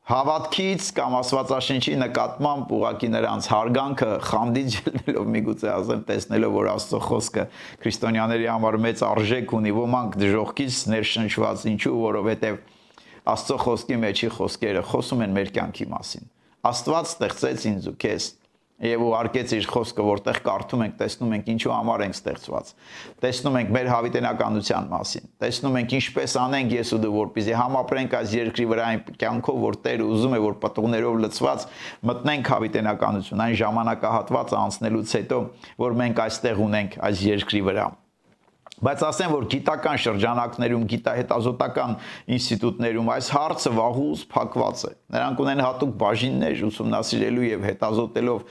հավատքից 0.06 0.88
կամ 0.94 1.16
Աստվածաշնչի 1.18 1.96
նկատմամբ 1.98 2.74
ուղակի 2.78 3.08
նրանց 3.10 3.48
հարգանքը 3.50 4.10
խանդից 4.28 4.76
ելնելով 4.76 5.32
միգուցե 5.34 5.72
ասեմ 5.74 6.04
տեսնելով 6.12 6.54
որ 6.60 6.70
Աստծո 6.76 7.00
խոսքը 7.08 7.46
քրիստոնյաների 7.82 8.48
համար 8.52 8.78
մեծ 8.86 9.02
արժեք 9.10 9.56
ունի 9.58 9.74
ոմանք 9.80 10.20
դժողքից 10.22 10.78
ներշնչված 10.94 11.66
ինչու 11.74 11.96
որովհետև 12.04 12.62
Աստծո 13.34 13.58
խոսքի 13.66 14.00
մեջի 14.06 14.32
խոսքերը 14.38 14.86
խոսում 14.94 15.26
են 15.26 15.38
մեր 15.40 15.54
կյանքի 15.58 15.90
մասին 15.96 16.30
Աստված 16.66 17.14
ստեղծեց 17.14 17.70
ինձ 17.70 17.88
ու 17.92 17.96
քեզ 18.02 18.32
եւ 18.84 19.04
ուղարկեց 19.06 19.52
իր 19.56 19.68
խոսքը, 19.72 20.04
որտեղ 20.04 20.40
կարդում 20.44 20.82
ենք, 20.84 20.96
տեսնում 21.00 21.36
ենք 21.38 21.52
ինչու 21.54 21.72
համար 21.72 22.04
ենք 22.06 22.18
ստեղծված։ 22.18 22.72
Տեսնում 23.24 23.58
ենք 23.62 23.72
մեր 23.76 23.90
հավիտենականության 23.94 24.90
մասին։ 24.92 25.30
Տեսնում 25.46 25.78
ենք 25.80 25.96
ինչպես 25.96 26.36
անենք 26.44 26.76
ես 26.76 26.92
ու 26.92 27.00
դու, 27.06 27.14
որպեսզի 27.16 27.56
համապրենք 27.62 28.16
այս 28.20 28.36
երկրի 28.36 28.68
վրա 28.76 28.88
այն 28.92 29.04
կյանքով, 29.24 29.60
որ 29.64 29.80
Տերը 29.86 30.10
ուզում 30.12 30.36
է, 30.36 30.42
որ 30.44 30.58
պատողներով 30.66 31.20
լցված 31.24 31.68
մտնենք 32.12 32.56
հավիտենականություն, 32.56 33.46
այն 33.46 33.60
ժամանակահատվածը 33.64 34.58
անցնելուց 34.66 35.20
հետո, 35.22 35.44
որ 35.86 36.02
մենք 36.04 36.26
այստեղ 36.26 36.66
ունենք 36.68 37.00
այս 37.06 37.30
երկրի 37.32 37.64
վրա 37.72 37.94
բայց 38.84 39.04
ասեմ 39.08 39.32
որ 39.32 39.46
գիտական 39.54 40.00
շրջանակներում, 40.04 40.84
գիտահետազոտական 40.92 41.94
ինստիտուտներում 42.36 43.12
այս 43.16 43.30
հարցը 43.36 43.72
վաղուց 43.78 44.24
փակված 44.36 44.82
է։ 44.86 44.92
Նրանք 45.16 45.44
ունեն 45.46 45.64
հատուկ 45.66 45.94
բաժիններ 46.02 46.64
ուսումնասիրելու 46.68 47.46
եւ 47.48 47.66
հետազոտելով 47.70 48.44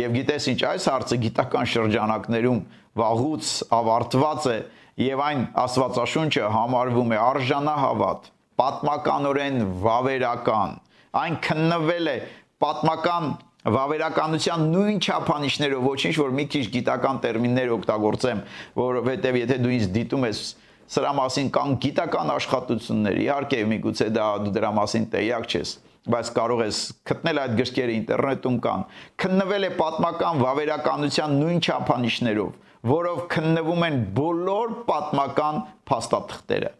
եւ 0.00 0.16
գիտես 0.18 0.48
ինչ 0.50 0.60
այս 0.70 0.88
հարցը 0.90 1.20
գիտական 1.26 1.70
շրջանակներում 1.70 2.60
վաղուց 3.00 3.52
ավարտված 3.78 4.48
է 4.50 4.58
եւ 5.00 5.22
այն 5.24 5.44
Աստվածաշունչը 5.60 6.50
համարվում 6.54 7.14
է 7.14 7.18
արժանահավատ, 7.24 8.26
պատմականորեն 8.60 9.62
վավերական։ 9.84 10.74
Այն 11.20 11.38
քննվել 11.46 12.10
է 12.10 12.16
պատմական 12.60 13.30
վավերականության 13.60 14.62
նույն 14.72 14.98
չափանիշներով 15.04 15.84
ոչինչ 15.84 16.14
որ 16.16 16.30
մի 16.38 16.44
քիչ 16.54 16.64
գիտական 16.76 17.20
տերմիններ 17.24 17.72
օգտագործեմ, 17.76 18.40
որովհետև 18.80 19.38
եթե 19.40 19.58
դու 19.60 19.72
ինձ 19.76 19.90
դիտում 19.96 20.26
ես 20.30 20.40
սրա 20.90 21.10
մասին 21.18 21.50
կան 21.54 21.76
գիտական 21.84 22.32
աշխատություններ, 22.34 23.20
իհարկե 23.26 23.60
միգուցե 23.74 24.08
դա 24.16 24.24
դու 24.46 24.54
դրա 24.56 24.70
մասին 24.80 25.04
տեղյակ 25.12 25.44
չես, 25.50 25.74
բայց 26.10 26.32
կարող 26.40 26.64
ես 26.64 26.80
գտնել 27.10 27.40
այդ 27.44 27.54
գրքերը 27.60 27.94
ինտերնետում 28.00 28.58
կան։ 28.64 28.84
Քննվել 29.20 29.68
է 29.68 29.70
պատմական 29.76 30.40
վավերականության 30.40 31.38
նույն 31.44 31.60
չափանիշներով, 31.68 32.50
որով 32.90 33.22
քննվում 33.36 33.86
են 33.90 33.98
բոլոր 34.16 34.76
պատմական 34.88 35.64
փաստաթղթերը։ 35.90 36.72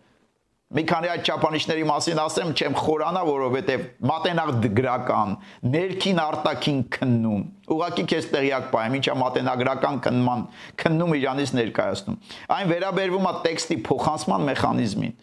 Մի 0.70 0.84
քանի 0.86 1.08
այդ 1.10 1.26
չափանիշների 1.26 1.84
մասին 1.88 2.18
ասեմ, 2.22 2.50
չեմ 2.54 2.74
խորանա, 2.78 3.20
որովհետև 3.26 3.80
մատենակ 4.06 4.50
գրական, 4.76 5.32
ներքին 5.66 6.18
արտաքին 6.22 6.82
քննում։ 6.94 7.40
Ուղղակի 7.74 8.04
քեզ 8.12 8.28
տեղյակ 8.30 8.68
պայեմ, 8.70 8.94
ինչա 9.00 9.16
մատենագրական 9.18 9.98
քննման, 10.04 10.44
քննում 10.78 11.14
իրանից 11.18 11.52
ներկայացնում։ 11.58 12.20
Այն 12.54 12.70
վերաբերվում 12.70 13.26
է 13.26 13.32
տեքստի 13.50 13.78
փոխանցման 13.90 14.46
մեխանիզմին, 14.50 15.16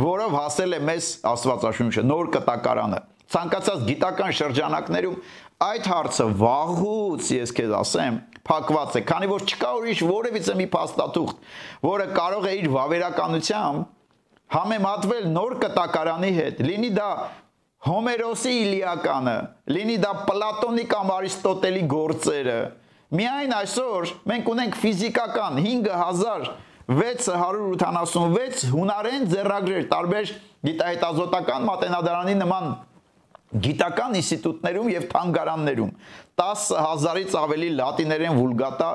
որով 0.00 0.38
հասել 0.40 0.72
է 0.72 0.80
մեզ 0.88 1.10
Աստվածաշունչը, 1.36 2.06
նոր 2.08 2.30
կտակարանը։ 2.38 3.02
Ցանկացած 3.36 3.84
գիտական 3.90 4.32
շրջանակներում 4.38 5.20
այդ 5.66 5.90
հարցը 5.92 6.26
վաղուց, 6.40 7.30
ես 7.36 7.52
քեզ 7.56 7.72
ասեմ, 7.80 8.18
փակված 8.46 8.96
է, 8.96 9.02
քանի 9.10 9.28
որ 9.32 9.44
չկա 9.50 9.70
ուրիշ 9.80 10.02
որևիցե 10.06 10.54
մի 10.60 10.66
փաստաթուղթ, 10.76 11.46
որը 11.84 12.06
կարող 12.16 12.46
է 12.46 12.52
իր 12.60 12.68
վավերականությամբ 12.76 13.95
համեմատվել 14.54 15.24
նոր 15.32 15.54
կտակարանի 15.62 16.28
հետ, 16.36 16.60
լինի 16.66 16.90
դա 16.96 17.06
Հոմերոսի 17.86 18.52
Իլիականը, 18.56 19.34
լինի 19.74 19.96
դա 20.02 20.12
Պլատոնի 20.26 20.84
կամ 20.90 21.10
Արիստոտելի 21.16 21.82
գործերը։ 21.92 22.58
Միայն 23.16 23.52
այսօր 23.56 24.02
մենք 24.30 24.44
ունենք 24.52 24.72
ֆիզիկական 24.82 25.52
5686 25.66 28.64
հունարեն 28.72 29.22
ձեռագրեր 29.30 29.84
տարբեր 29.92 30.24
գիտահետազոտական 30.66 31.60
մատենադարանի 31.70 32.34
նման 32.40 32.66
գիտական 33.66 34.10
ինստիտուտներում 34.18 34.88
եւ 34.96 35.04
թանգարաններում 35.12 35.92
10000-ից 36.42 37.32
ավելի 37.42 37.68
լատիներեն 37.78 38.34
վուլգատա 38.40 38.90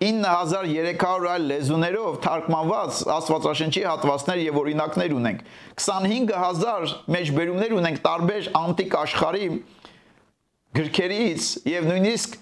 9300 0.00 1.28
այլ 1.30 1.44
լեզուներով 1.50 2.16
թարգմանված 2.24 3.00
Աստվածաշնչի 3.14 3.82
հատվածներ 3.86 4.40
եւ 4.42 4.58
օրինակներ 4.62 5.14
ունենք 5.14 5.44
25000 5.84 6.94
մեջբերումներ 7.14 7.74
ունենք 7.78 8.00
տարբեր 8.06 8.48
անտիկ 8.60 8.96
աշխարհի 9.04 9.48
գրքերից 10.78 11.48
եւ 11.70 11.88
նույնիսկ 11.92 12.36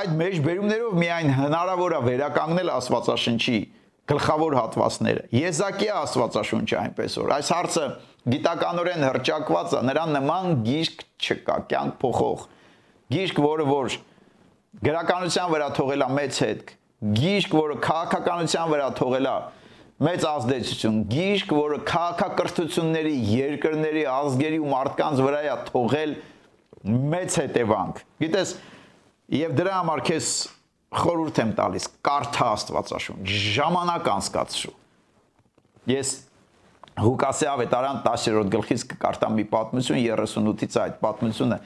այդ 0.00 0.16
մեջբերումներով 0.20 0.98
միայն 1.04 1.32
հնարավոր 1.36 1.96
է 1.96 2.00
վերականգնել 2.10 2.72
Աստվածաշնչի 2.74 3.58
գլխավոր 4.10 4.56
հատվածները 4.60 5.22
Եզակի 5.36 5.88
Աստվածաշունչը 6.00 6.76
այնպես 6.82 7.16
որ 7.22 7.32
այս 7.36 7.52
հարցը 7.56 7.86
գիտականորեն 8.34 9.06
հրճակված 9.06 9.72
է 9.78 9.80
նրան 9.86 10.12
նման 10.16 10.60
գիրք 10.66 11.02
չկա 11.22 11.56
կյանք 11.70 11.96
փոխող 12.02 12.44
գիրք 13.16 13.40
որը 13.46 13.66
որ 13.70 13.96
գրականության 14.84 15.52
վրա 15.52 15.68
թողելա 15.76 16.08
մեծ 16.16 16.40
հետք, 16.46 16.72
գիրք, 17.16 17.54
որը 17.56 17.76
քաղաքականության 17.86 18.72
վրա 18.72 18.88
թողելա 19.00 19.36
մեծ 20.06 20.24
ազդեցություն, 20.28 20.96
գիրք, 21.08 21.52
որը 21.56 21.78
քաղաքակրթությունների, 21.88 23.12
երկրների, 23.32 24.02
ազգերի 24.12 24.58
ու 24.60 24.72
մարդկանց 24.74 25.22
վրա 25.24 25.40
է 25.46 25.54
թողել 25.70 26.12
մեծ 27.16 27.38
հետևանք։ 27.40 28.02
Գիտես, 28.20 28.52
եւ 29.36 29.54
դրա 29.56 29.78
համար 29.80 30.02
քեզ 30.10 30.28
խորհուրդ 31.00 31.40
եմ 31.42 31.54
տալիս, 31.56 31.88
կարդա 32.06 32.50
Աստվածաշունչ, 32.56 33.24
ժամանակ 33.56 34.10
անցկացրու։ 34.16 34.74
Ես 35.96 36.12
Ղուկասի 36.96 37.44
ավետարան 37.50 37.98
10-րդ 38.06 38.50
գլխից 38.54 38.82
կկարտամ 38.88 39.34
մի 39.36 39.42
պատմություն 39.50 39.98
38-ից 40.00 40.76
այդ 40.80 40.94
պատմությունը 41.02 41.56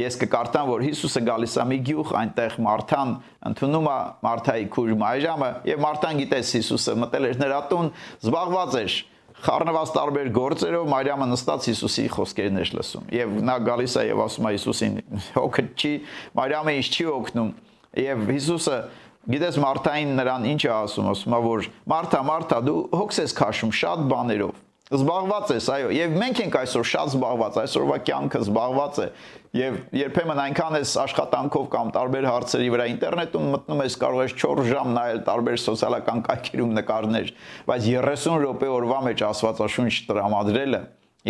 ես 0.00 0.16
կկարտամ 0.22 0.70
որ 0.72 0.82
Հիսուսը 0.88 1.20
գալիս 1.28 1.52
է 1.62 1.66
մի 1.70 1.78
գյուղ 1.86 2.10
այնտեղ 2.18 2.56
Մարթան 2.66 3.12
ընդունում 3.52 3.86
է 3.92 3.94
Մարթայի 4.26 4.66
քույր 4.74 4.96
Մարիամը 5.02 5.50
եւ 5.70 5.84
Մարթան 5.86 6.18
գիտես 6.22 6.50
Հիսուսը 6.58 6.96
մտել 7.02 7.28
էր 7.28 7.38
նրա 7.44 7.60
տուն 7.70 7.92
զբաղված 8.26 8.74
էր 8.82 8.96
խառնված 9.42 9.94
տարբեր 9.98 10.32
գործերով 10.34 10.90
Մարիամը 10.90 11.30
նստած 11.30 11.70
Հիսուսի 11.70 12.08
խոսքերն 12.16 12.60
էր 12.62 12.74
լսում 12.78 13.06
եւ 13.22 13.38
նա 13.46 13.56
գալիս 13.70 13.96
է 14.02 14.04
եւ 14.08 14.24
ասում 14.26 14.50
է 14.50 14.52
Հիսուսին 14.56 14.98
հոգը 15.38 15.64
չի 15.78 15.94
Մարիամը 16.42 16.76
ինչ 16.82 16.90
չի 16.90 17.08
օգնում 17.12 17.54
եւ 18.02 18.26
Հիսուսը 18.34 18.82
Գիտես 19.22 19.56
Մարթային 19.62 20.16
նրան 20.18 20.46
ինչ 20.50 20.62
է 20.66 20.70
ասում, 20.74 21.08
ասում 21.12 21.34
է 21.36 21.38
որ 21.44 21.66
Մարթա, 21.92 22.22
Մարթա, 22.26 22.56
դու 22.66 22.78
հոգս 22.90 23.20
ես 23.22 23.34
քաշում 23.38 23.74
շատ 23.78 24.00
բաներով 24.10 24.71
զբաղված 24.92 25.52
ես, 25.56 25.68
այո, 25.72 25.92
եւ 25.96 26.16
մենք 26.22 26.40
ենք 26.42 26.56
այսօր 26.62 26.88
շատ 26.92 27.12
զբաղված, 27.12 27.58
այսօրվա 27.62 27.96
կյանքը 28.08 28.40
զբաղված 28.42 29.00
է 29.02 29.06
եւ 29.52 29.74
երբեմն 29.92 30.40
այնքան 30.42 30.76
ես 30.78 30.92
աշխատանքով 31.02 31.64
կամ 31.72 31.92
տարբեր 31.92 32.26
հարցերի 32.30 32.68
վրա 32.72 32.86
ինտերնետում 32.92 33.48
մտնում 33.52 33.82
ես 33.84 33.96
կարող 34.00 34.22
ես 34.24 34.34
4 34.42 34.68
ժամ 34.70 34.92
նայել 34.96 35.20
տարբեր 35.28 35.58
սոցիալական 35.62 36.22
կայքերում 36.28 36.72
նկարներ, 36.78 37.32
բայց 37.68 37.88
30 37.92 38.38
րոպե 38.42 38.70
օրվա 38.72 39.00
մեջ 39.08 39.24
Աստվածաշունչ 39.28 39.92
տրամադրելը 40.08 40.80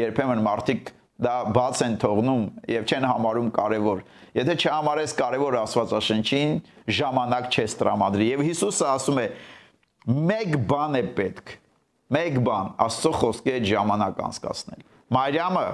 երբեմն 0.03 0.45
մարդիկ 0.47 0.93
դա 1.23 1.35
բաց 1.55 1.81
են 1.87 1.97
թողնում 2.03 2.45
եւ 2.73 2.87
չեն 2.89 3.07
համարում 3.11 3.51
կարեւոր։ 3.59 3.99
Եթե 4.39 4.55
չհամարես 4.63 5.15
կարեւոր 5.19 5.57
Աստվածաշնչին, 5.63 6.55
ժամանակ 6.99 7.51
չես 7.53 7.77
տրամադրի։ 7.83 8.29
Եվ 8.33 8.45
Հիսուսը 8.49 8.87
ասում 8.93 9.21
է. 9.23 9.27
մեկ 10.03 10.57
բան 10.67 10.99
է 10.99 11.03
պետք 11.19 11.53
մեկ 12.13 12.39
բան, 12.47 12.71
Աստծո 12.87 13.13
խոսքի 13.21 13.55
հետ 13.57 13.67
ժամանակ 13.73 14.23
անցկасնել։ 14.27 14.85
Մարիամը 15.17 15.65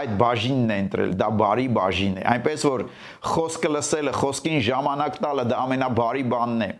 այդ 0.00 0.12
բաժինն 0.20 0.70
է 0.70 0.78
ընտրել, 0.84 1.12
դա 1.18 1.28
բարի 1.40 1.66
բաժին 1.76 2.18
է։ 2.20 2.24
Այնպես 2.30 2.64
որ 2.68 2.84
խոսքը 3.26 3.70
լսելը, 3.74 4.12
խոսքին 4.20 4.60
ժամանակ 4.70 5.20
տալը 5.24 5.44
դա 5.50 5.60
ամենաբարի 5.66 6.24
բանն 6.30 6.64
է։ 6.66 6.70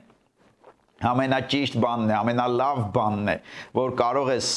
Ամենաճիշտ 1.10 1.78
բանն 1.82 2.10
է, 2.10 2.14
ամենալավ 2.20 2.82
բանն 2.94 3.32
է, 3.32 3.36
որ 3.80 3.94
կարող 3.98 4.32
ես 4.36 4.50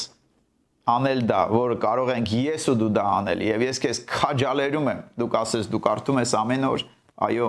անել 0.94 1.22
դա, 1.24 1.40
որ 1.54 1.76
կարող 1.80 2.10
ենք 2.14 2.34
ես 2.36 2.66
ու 2.68 2.76
դու 2.82 2.90
դա 2.94 3.04
անել։ 3.18 3.44
Եվ 3.48 3.64
ես 3.64 3.80
քեզ 3.84 4.00
քաջալերում 4.10 4.90
եմ։ 4.92 5.00
Դու 5.22 5.30
կասես, 5.34 5.70
դու 5.72 5.80
կարդում 5.88 6.20
ես 6.20 6.34
ամեն 6.44 6.68
օր։ 6.68 6.84
Այո, 7.24 7.48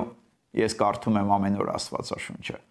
ես 0.64 0.78
կարդում 0.80 1.20
եմ 1.20 1.36
ամեն 1.36 1.60
օր 1.60 1.74
Աստվածաշունչը։ 1.76 2.62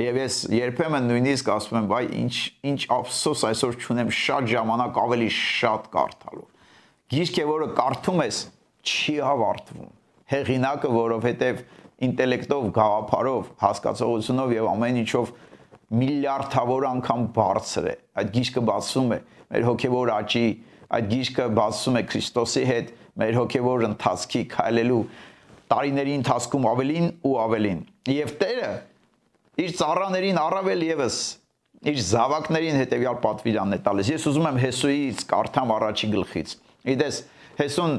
Եվ 0.00 0.16
ես 0.16 0.36
երբեմն 0.56 1.08
նույնիսկ 1.10 1.48
ասում 1.52 1.76
եմ, 1.82 1.86
վայ, 1.90 2.04
ինչ 2.16 2.36
ինչ 2.64 2.80
ափսոս 2.94 3.40
այսօր 3.50 3.74
չունեմ 3.76 4.12
շատ 4.16 4.46
ժամանակ 4.48 5.00
ավելի 5.02 5.26
շատ 5.36 5.88
կարդալու։ 5.92 6.44
Գիրքը, 7.12 7.42
որը 7.50 7.66
կարդում 7.76 8.22
ես, 8.24 8.38
չի 8.88 9.16
ավարտվում։ 9.28 9.90
Հեղինակը, 10.32 10.92
որովհետև 10.96 11.60
ինտելեկտով, 12.08 12.70
գաղափարով, 12.78 13.50
հասկացողությունով 13.60 14.54
եւ 14.56 14.70
ամեն 14.72 15.00
ինչով 15.02 15.34
միլիարդավոր 15.92 16.86
անգամ 16.88 17.26
բարձր 17.36 17.90
է։ 17.92 17.94
Այդ 18.22 18.32
գիրքը 18.32 18.62
բացվում 18.72 19.12
է 19.12 19.18
մեր 19.52 19.66
հոգեվոր 19.68 20.12
աճի, 20.16 20.46
այդ 20.92 21.10
գիրքը 21.12 21.50
բացվում 21.60 22.00
է 22.00 22.02
Քրիստոսի 22.12 22.64
հետ 22.72 22.94
մեր 23.20 23.36
հոգեվոր 23.42 23.84
ընթացքի 23.92 24.42
քայլելու 24.56 25.02
տարիների 25.72 26.16
ընթացքում 26.22 26.66
ավելին 26.72 27.12
ու 27.28 27.34
ավելին։ 27.44 27.84
Եվ 28.12 28.34
Տերը 28.40 28.72
իր 29.60 29.72
ծառաներին 29.76 30.38
առավել 30.40 30.84
եւս 30.86 31.16
իր 31.92 31.98
զավակներին 32.08 32.78
հետեւյալ 32.78 33.16
պատվիրանն 33.20 33.76
է 33.76 33.78
տալիս։ 33.84 34.10
Ես 34.12 34.26
ուզում 34.30 34.48
եմ 34.48 34.58
Հեսուից 34.62 35.22
կարդամ 35.32 35.72
առաջի 35.76 36.08
գլխից։ 36.12 36.54
Իդես 36.92 37.18
Հեսուն 37.58 37.96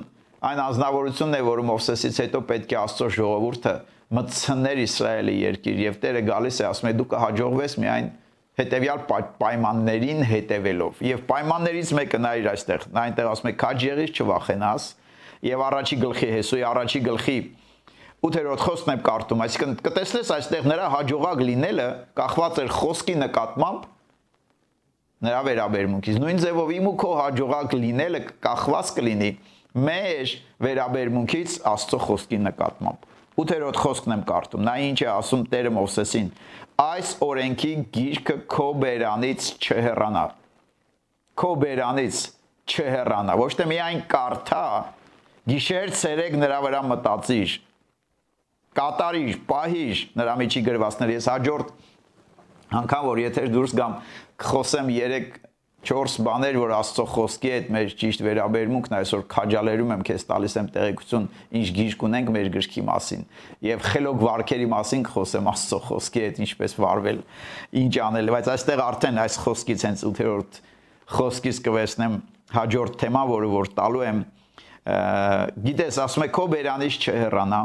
այն 0.49 0.61
ազնվորությունն 0.63 1.37
է, 1.37 1.41
որը 1.47 1.65
Մովսեսից 1.67 2.19
հետո 2.23 2.41
պետք 2.49 2.73
է 2.73 2.77
Աստծո 2.83 3.09
ժողովուրդը 3.17 3.73
մտցներ 4.13 4.81
Իսրայելի 4.83 5.35
երկիր 5.43 5.79
եւ 5.83 5.99
Տերը 6.03 6.23
գալիս 6.27 6.57
է 6.63 6.65
ասում 6.69 6.89
է 6.89 6.93
դու 6.99 7.07
կհաջողվես 7.13 7.75
միայն 7.83 8.09
հետեւյալ 8.53 8.99
պայմաններին 9.39 10.19
հետևելով 10.29 10.99
եւ 11.01 11.21
պայմաններից 11.29 11.93
մեկը 11.97 12.19
նայր 12.21 12.49
այստեղ 12.51 12.83
նա 12.93 13.05
այնտեղ 13.07 13.29
ասում 13.31 13.49
է 13.49 13.53
քաջ 13.63 13.85
եղիր 13.87 14.11
չվախենաս 14.13 14.85
եւ 15.47 15.63
առաջի 15.67 15.97
գլխի 16.03 16.29
հեսուի 16.33 16.65
առաջի 16.69 17.01
գլխի 17.07 17.37
8-րդ 18.23 18.61
խոսքն 18.63 18.91
եմ 18.93 19.01
կարդում, 19.03 19.41
այսինքն 19.43 19.73
կտեսնես 19.83 20.29
այստեղ 20.31 20.67
նրա 20.71 20.85
հաջողակ 20.93 21.41
լինելը 21.43 21.87
կախված 22.19 22.59
էր 22.63 22.69
խոսքի 22.77 23.15
նկատմամբ 23.19 23.87
նրա 25.23 25.41
վերաբերմունքից։ 25.47 26.19
Նույն 26.23 26.39
ձևով 26.43 26.71
իմ 26.77 26.87
ու 26.87 26.93
քո 27.03 27.09
հաջողակ 27.19 27.75
լինելը 27.83 28.21
կախված 28.43 28.93
կլինի 28.97 29.29
մեր 29.73 30.31
վերաբերմունքից 30.63 31.57
Աստծո 31.73 31.99
խոսքի 32.03 32.39
նկատմամբ։ 32.47 33.09
8-րդ 33.43 33.79
խոսքն 33.81 34.13
եմ 34.13 34.23
կարդում։ 34.29 34.65
Նա 34.67 34.73
ինչ 34.87 34.97
է 35.03 35.07
ասում 35.13 35.45
Տերը 35.49 35.71
Մովսեսին. 35.73 36.27
այս 36.83 37.09
օրենքի 37.23 37.71
գիրքը 37.93 38.35
քո 38.53 38.67
բերանից 38.83 39.47
չհեռանա։ 39.63 40.23
Քո 41.37 41.49
բերանից 41.63 42.19
չհեռանա։ 42.69 43.35
Ոչ 43.41 43.51
թե 43.57 43.67
միայն 43.73 44.01
կարդա, 44.13 44.63
գիշեր 45.49 45.93
ցերեկ 46.01 46.37
նրա 46.43 46.59
վրա 46.65 46.81
մտածիր, 46.93 47.55
կատարիր, 48.77 49.39
պահիր 49.49 50.03
նրա 50.19 50.35
միջի 50.41 50.65
գրվածներ։ 50.67 51.15
Ես 51.17 51.29
հաջորդ 51.33 51.73
անգամ 52.83 53.07
որ 53.11 53.23
եթե 53.23 53.47
դուրս 53.53 53.73
գամ 53.79 53.97
խոսեմ 54.43 54.93
3 54.93 55.43
4 55.83 56.23
բաներ, 56.23 56.55
որ 56.61 56.71
Աստծո 56.77 57.03
խոսքի 57.11 57.49
հետ 57.51 57.65
մեր 57.75 57.89
ճիշտ 57.99 58.21
վերաբերմունքն 58.23 58.93
այսօր 59.01 59.23
քաջալերում 59.33 59.89
եմ 59.97 60.03
քեզ 60.07 60.23
տալիս 60.29 60.53
եմ 60.61 60.69
տեղեկություն, 60.77 61.25
ինչ 61.59 61.65
գիրք 61.75 62.05
ունենք 62.07 62.31
մեր 62.37 62.49
գրքի 62.53 62.83
մասին 62.87 63.25
եւ 63.67 63.83
խելոք 63.89 64.21
վարքերի 64.23 64.67
մասին 64.73 65.03
խոսեմ 65.11 65.49
Աստծո 65.51 65.79
խոսքի 65.89 66.23
հետ 66.23 66.39
ինչպես 66.47 66.77
վարվել, 66.79 67.19
ինչ 67.83 67.93
անել, 68.07 68.31
բայց 68.31 68.51
այստեղ 68.53 68.83
արդեն 68.87 69.19
այս 69.27 69.39
խոսքից 69.43 69.85
հենց 69.89 70.05
8-րդ 70.07 70.61
խոսքից 71.19 71.61
կվեսնեմ 71.67 72.15
հաջորդ 72.53 72.99
թեմա, 73.03 73.23
որը 73.33 73.51
որ 73.51 73.73
տալու 73.75 74.07
եմ 74.07 74.23
գիտես, 75.67 75.99
ասում 76.07 76.23
է 76.23 76.31
քո 76.31 76.47
բերանից 76.53 76.95
չհեռանա, 77.03 77.59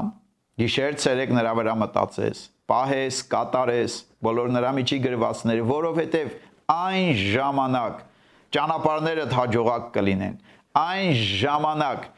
Գիշեր 0.58 0.96
ցերեկ 0.98 1.32
նրա 1.36 1.50
վրա 1.54 1.72
մտածես, 1.78 2.38
պահես, 2.66 3.18
կատարես 3.30 3.96
բոլոր 4.26 4.48
նրա 4.56 4.72
միջի 4.78 4.96
գրվածները, 5.04 5.66
որովհետև 5.68 6.32
այն 6.74 7.10
ժամանակ 7.18 8.00
ճանապարհներդ 8.56 9.36
հաջողակ 9.38 9.86
կլինեն։ 9.94 10.34
Այն 10.82 11.12
ժամանակ 11.38 12.08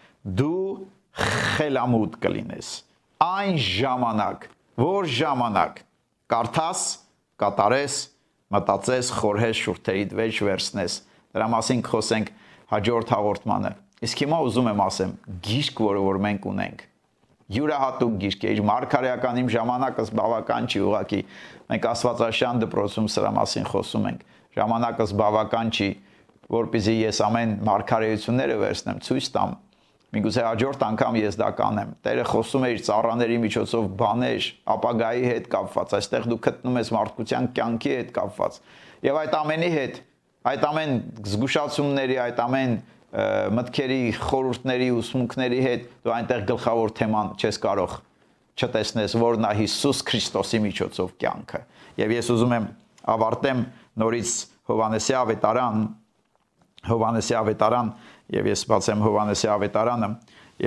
դու 0.41 0.65
խելամուտ 1.21 2.17
կլինես։ 2.25 2.73
Այն 3.29 3.61
ժամանակ, 3.67 4.49
որ 4.81 5.09
ժամանակ 5.21 5.81
կարդաս, 6.33 6.85
կատարես, 7.45 7.97
մտածես, 8.57 9.11
խորհես 9.21 9.65
շուրթերիդ 9.67 10.15
վեճ 10.17 10.41
վերցնես։ 10.49 10.97
Դրա 11.37 11.49
մասին 11.61 11.83
խոսենք 11.91 12.33
հաջորդ 12.73 13.13
հաղորդմանը։ 13.15 13.73
Իսկ 14.07 14.23
հիմա 14.25 14.39
ուզում 14.49 14.71
եմ 14.71 14.83
ասեմ, 14.87 15.13
գիրք, 15.45 15.83
որը 15.91 16.05
որ 16.07 16.19
մենք 16.25 16.49
ունենք, 16.51 16.85
յուրահատուկ 17.51 18.19
գիրք 18.25 18.45
է։ 18.47 18.53
Իր 18.55 18.61
մարգարեական 18.71 19.41
իմ 19.41 19.49
ժամանակս 19.55 20.13
բավական 20.21 20.69
չի 20.71 20.83
ուղակի։ 20.91 21.21
Մենք 21.71 21.89
Աստվածաշյան 21.91 22.63
դպրոցում 22.65 23.09
սրա 23.15 23.33
մասին 23.41 23.67
խոսում 23.71 24.07
ենք։ 24.11 24.23
Ժամանակս 24.61 25.15
բավական 25.21 25.73
չի, 25.75 25.89
որpizzi 26.51 26.95
ես 27.01 27.21
ամեն 27.27 27.57
մարգարեությունները 27.71 28.61
վերցնեմ, 28.61 29.03
ցույց 29.07 29.29
տամ։ 29.35 29.59
Միգուցե 30.11 30.43
հաջորդ 30.43 30.81
անգամ 30.83 31.17
ես 31.21 31.37
դա 31.39 31.49
կանեմ։ 31.55 31.91
Տերը 32.03 32.23
խոսում 32.27 32.65
է 32.67 32.71
իր 32.75 32.81
ծառաների 32.87 33.37
միջոցով 33.45 33.85
բաներ 34.01 34.47
ապագայի 34.75 35.29
հետ 35.31 35.45
կապված։ 35.53 35.93
Այստեղ 36.01 36.27
դու 36.33 36.39
գտնում 36.47 36.79
ես 36.81 36.91
մարդկության 36.97 37.47
կյանքի 37.55 37.93
հետ 37.95 38.11
կապված։ 38.17 38.59
Եվ 39.07 39.21
այդ 39.21 39.37
ամենի 39.39 39.69
հետ, 39.77 40.01
այդ 40.51 40.67
ամեն 40.71 40.97
զգուշացումների, 41.31 42.19
այդ 42.27 42.43
ամեն 42.43 42.75
մտքերի, 43.11 44.03
խորհուրդների, 44.23 44.89
ուսմունքների 45.01 45.61
հետ 45.65 45.87
դու 46.05 46.13
այնտեղ 46.15 46.45
գլխավոր 46.51 46.93
թեման 47.01 47.33
չես 47.41 47.59
կարող 47.65 47.97
չտեսնես, 48.61 49.17
որ 49.19 49.41
նա 49.41 49.51
Հիսուս 49.59 50.03
Քրիստոսի 50.11 50.61
միջոցով 50.67 51.13
կյանքը։ 51.23 51.61
Եվ 52.01 52.15
ես 52.15 52.31
ուզում 52.35 52.55
եմ 52.57 52.69
ավարտեմ 53.15 53.63
նորից 54.01 54.35
Հովանեսի 54.71 55.17
ավետարան, 55.21 55.85
Հովանեսի 56.91 57.37
ավետարան, 57.41 57.93
եւ 58.37 58.51
ես 58.51 58.65
բացեմ 58.71 59.05
Հովանեսի 59.07 59.49
ավետարանը, 59.55 60.11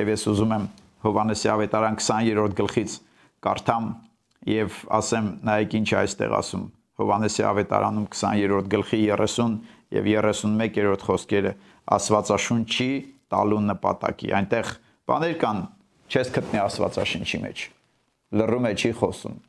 եւ 0.03 0.11
ես 0.13 0.25
ուզում 0.33 0.55
եմ 0.57 0.65
Հովանեսի 1.03 1.51
ավետարան 1.53 1.99
20-րդ 1.99 2.57
գլխից 2.59 2.97
կարդամ 3.43 3.87
եւ 4.53 4.77
ասեմ 4.97 5.29
նայեք 5.47 5.75
ինչ 5.79 5.89
այստեղ 6.03 6.35
ասում. 6.39 6.63
Հովանեսի 6.99 7.43
ավետարանում 7.49 8.07
20-րդ 8.13 8.67
գլխի 8.73 8.99
30 9.13 9.55
եւ 9.93 10.09
31-րդ 10.13 11.05
խոսքերը 11.07 11.53
Աստվածաշունչի 11.91 12.89
տալու 13.33 13.61
նպատակի 13.67 14.29
այնտեղ 14.39 14.69
բաներ 15.09 15.33
կան 15.43 15.63
չես 16.13 16.29
գտնի 16.37 16.59
Աստվածաշնչի 16.63 17.39
մեջ 17.43 17.63
լռում 18.39 18.67
է 18.69 18.73
չի 18.79 18.91
խոսում 18.99 19.39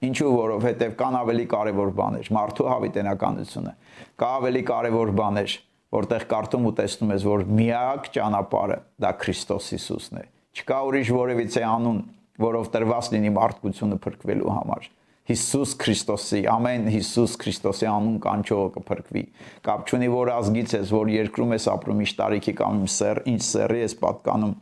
Ինչու 0.00 0.30
որովհետև 0.32 0.94
կան 1.00 1.16
ավելի 1.20 1.46
կարևոր 1.54 1.90
բաներ 2.00 2.30
մարդու 2.36 2.68
հավիտենականությունը 2.70 3.74
կա 4.20 4.30
ավելի 4.40 4.62
կարևոր 4.70 5.12
բաներ 5.20 5.56
որտեղ 6.00 6.24
կարդում 6.30 6.66
ու 6.70 6.74
տեսնում 6.80 7.12
ես 7.14 7.26
որ 7.30 7.44
միակ 7.60 8.08
ճանապարհը 8.14 8.78
դա 9.04 9.10
Քրիստոս 9.20 9.68
Հիսուսն 9.74 10.20
է 10.20 10.24
չկա 10.60 10.78
ուրիշ 10.90 11.12
որևիցե 11.16 11.64
անուն 11.70 12.00
որով 12.40 12.70
տրված 12.74 13.10
լինի 13.14 13.32
մարդկությունը 13.36 13.98
փրկվելու 14.06 14.54
համար 14.56 14.88
Հիսուս 15.30 15.72
Քրիստոսի, 15.78 16.40
ամեն 16.50 16.88
Հիսուս 16.90 17.36
Քրիստոսի 17.38 17.86
անուն 17.86 18.16
կանչողը 18.24 18.70
կփրկվի։ 18.74 19.22
Կապ 19.66 19.84
չունի 19.86 20.08
որ 20.10 20.30
ազգից 20.34 20.74
ես, 20.74 20.90
որ 20.96 21.12
երկրում 21.14 21.54
ես 21.54 21.66
ապրում, 21.70 22.00
ինչ 22.02 22.10
տարիքի 22.18 22.54
կամ 22.58 22.80
սեր, 22.90 23.20
ինչ 23.30 23.42
սերի 23.46 23.80
ես 23.84 23.94
պատկանում։ 24.00 24.56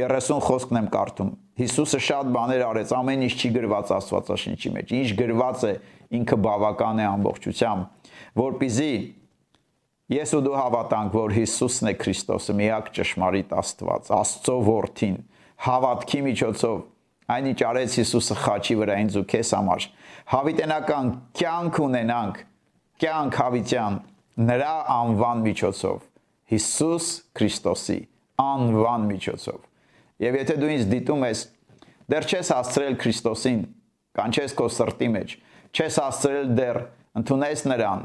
30 0.00 0.42
խոսքն 0.46 0.80
եմ 0.80 0.90
կարդում։ 0.94 1.30
Հիսուսը 1.60 2.00
շատ 2.06 2.28
բաներ 2.34 2.62
արեց, 2.66 2.92
ամեն 2.98 3.24
ինչ 3.26 3.32
չի 3.38 3.50
գրված 3.54 3.90
Աստվածաշնչի 3.96 4.70
մեջ։ 4.76 4.92
Ինչ 4.98 5.08
գրված 5.20 5.64
է, 5.70 5.72
ինքը 6.20 6.38
բավական 6.46 7.00
է 7.00 7.06
ամբողջությամբ, 7.10 8.12
որբիզի 8.40 8.92
ես 10.10 10.32
ու 10.36 10.42
դու 10.46 10.56
հավատանք, 10.60 11.16
որ 11.20 11.34
Հիսուսն 11.38 11.90
է 11.90 11.94
Քրիստոսը, 12.00 12.56
միակ 12.60 12.88
ճշմարիտ 12.98 13.52
Աստված, 13.60 14.10
Աստծո 14.20 14.56
որդին, 14.70 15.18
հավատքի 15.70 16.22
միջոցով 16.30 16.80
այնինչ 17.30 17.58
արեց 17.70 17.96
Հիսուսը 18.00 18.36
խաչի 18.44 18.76
վրա 18.80 18.96
ինձ 19.04 19.18
ու 19.20 19.24
քեզ 19.30 19.50
համար 19.56 19.86
հավիտենական 20.34 21.10
կյանք 21.40 21.80
ունենանք 21.86 22.40
կյանք 23.04 23.38
հավիտյան 23.40 23.98
նրա 24.50 24.74
անվան 24.94 25.44
միջոցով 25.46 25.98
Հիսուս 26.50 27.10
Քրիստոսի 27.38 27.98
անվան 28.44 29.04
միջոցով 29.10 29.60
եւ 30.26 30.38
եթե 30.40 30.56
դու 30.60 30.72
ինձ 30.76 30.88
դիտում 30.94 31.26
ես 31.28 31.44
դեռ 32.10 32.26
չես 32.30 32.50
հասցրել 32.56 32.96
Քրիստոսին 33.04 33.60
կանչես 34.20 34.56
քո 34.58 34.66
սրտի 34.76 35.10
մեջ 35.14 35.36
չես 35.70 36.00
հասցրել 36.02 36.50
դեռ 36.58 36.80
ընդունես 37.20 37.62
նրան 37.70 38.02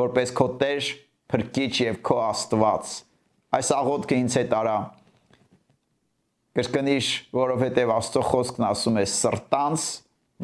որպես 0.00 0.34
քո 0.36 0.46
Տեր 0.60 0.90
փրկիչ 1.32 1.72
եւ 1.84 1.98
քո 2.04 2.18
Աստված 2.24 2.92
այս 3.54 3.70
աղոթքը 3.78 4.18
ինձ 4.24 4.36
հետ 4.40 4.54
արա 4.58 4.76
կրկնիշ, 6.54 7.06
որովհետև 7.34 7.92
Աստծո 7.94 8.24
խոսքն 8.30 8.66
ասում 8.68 8.98
է 9.00 9.04
սրտանց, 9.10 9.86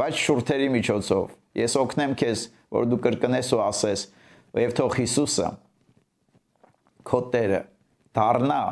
բայց 0.01 0.23
շուրթերի 0.25 0.68
միջոցով։ 0.75 1.35
Ես 1.61 1.77
օգնեմ 1.81 2.14
քեզ, 2.18 2.46
որ 2.75 2.88
դու 2.90 2.99
կրկնես 3.05 3.51
ու 3.55 3.61
ասես, 3.66 4.03
եւ 4.59 4.75
թող 4.81 4.96
Հիսուսը 5.01 5.51
քո 7.07 7.20
Տերը 7.31 7.61
դառնա 8.16 8.62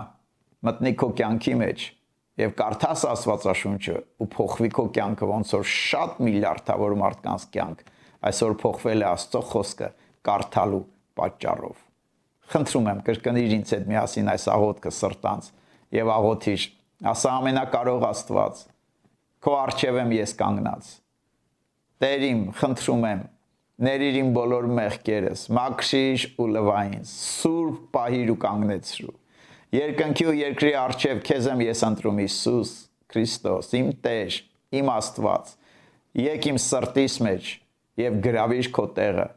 մտնի 0.66 0.92
քո 0.98 1.08
կյանքի 1.18 1.54
մեջ 1.62 1.84
եւ 2.38 2.54
կարդաս 2.58 3.04
Աստվածաշունչը 3.12 3.94
ու 4.22 4.28
փոխվի 4.34 4.70
քո 4.74 4.84
կյանքը 4.98 5.28
ոնց 5.30 5.52
որ 5.56 5.68
շատ 5.74 6.18
միլիարդավոր 6.26 6.96
մարդկանց 7.02 7.46
կյանք 7.54 7.84
այսօր 8.28 8.56
փոխվել 8.62 9.04
է 9.04 9.08
Աստծո 9.08 9.42
խոսքը 9.52 9.88
կարդալու 10.28 10.82
պատճառով։ 11.18 11.78
Խնդրում 12.48 12.90
եմ 12.92 13.00
կրկնիր 13.08 13.54
ինձ 13.58 13.72
հետ 13.74 13.88
միասին 13.92 14.30
այս 14.34 14.46
աղոթքը 14.54 14.92
սրտանց 14.98 15.48
եւ 15.98 16.12
աղոթիր 16.14 16.66
ասա 17.06 17.32
ամենակարող 17.38 18.04
Աստված 18.08 18.62
քո 19.44 19.52
արչև 19.54 19.98
եմ 20.02 20.14
ես 20.16 20.32
կանգնած 20.38 20.88
Տեր 22.02 22.24
իմ 22.28 22.40
խնդրում 22.58 23.04
եմ 23.08 23.20
ներիր 23.86 24.18
իմ 24.18 24.32
բոլոր 24.34 24.66
մեղքերս 24.78 25.44
մաքրիր 25.54 26.24
ու 26.42 26.48
լվա 26.56 26.80
ինձ 26.88 27.12
սուրբ 27.12 27.78
պահիր 27.94 28.32
ու 28.34 28.38
կանգնեցրու 28.44 29.14
երկնքի 29.78 30.26
ու 30.26 30.36
երկրի 30.38 30.72
արչև 30.82 31.22
քեզ 31.28 31.48
եմ 31.52 31.62
ես 31.68 31.84
ընտրում 31.88 32.20
Հիսուս 32.24 32.74
Քրիստոս 33.14 33.70
իմ 33.78 33.92
Տեր 34.08 34.38
իմ 34.78 34.90
Աստված 34.98 35.52
եկ 36.18 36.48
իմ 36.50 36.58
սրտիս 36.66 37.18
մեջ 37.28 37.52
եւ 38.02 38.18
գրավիր 38.26 38.70
քո 38.74 38.86
տեղը 38.98 39.28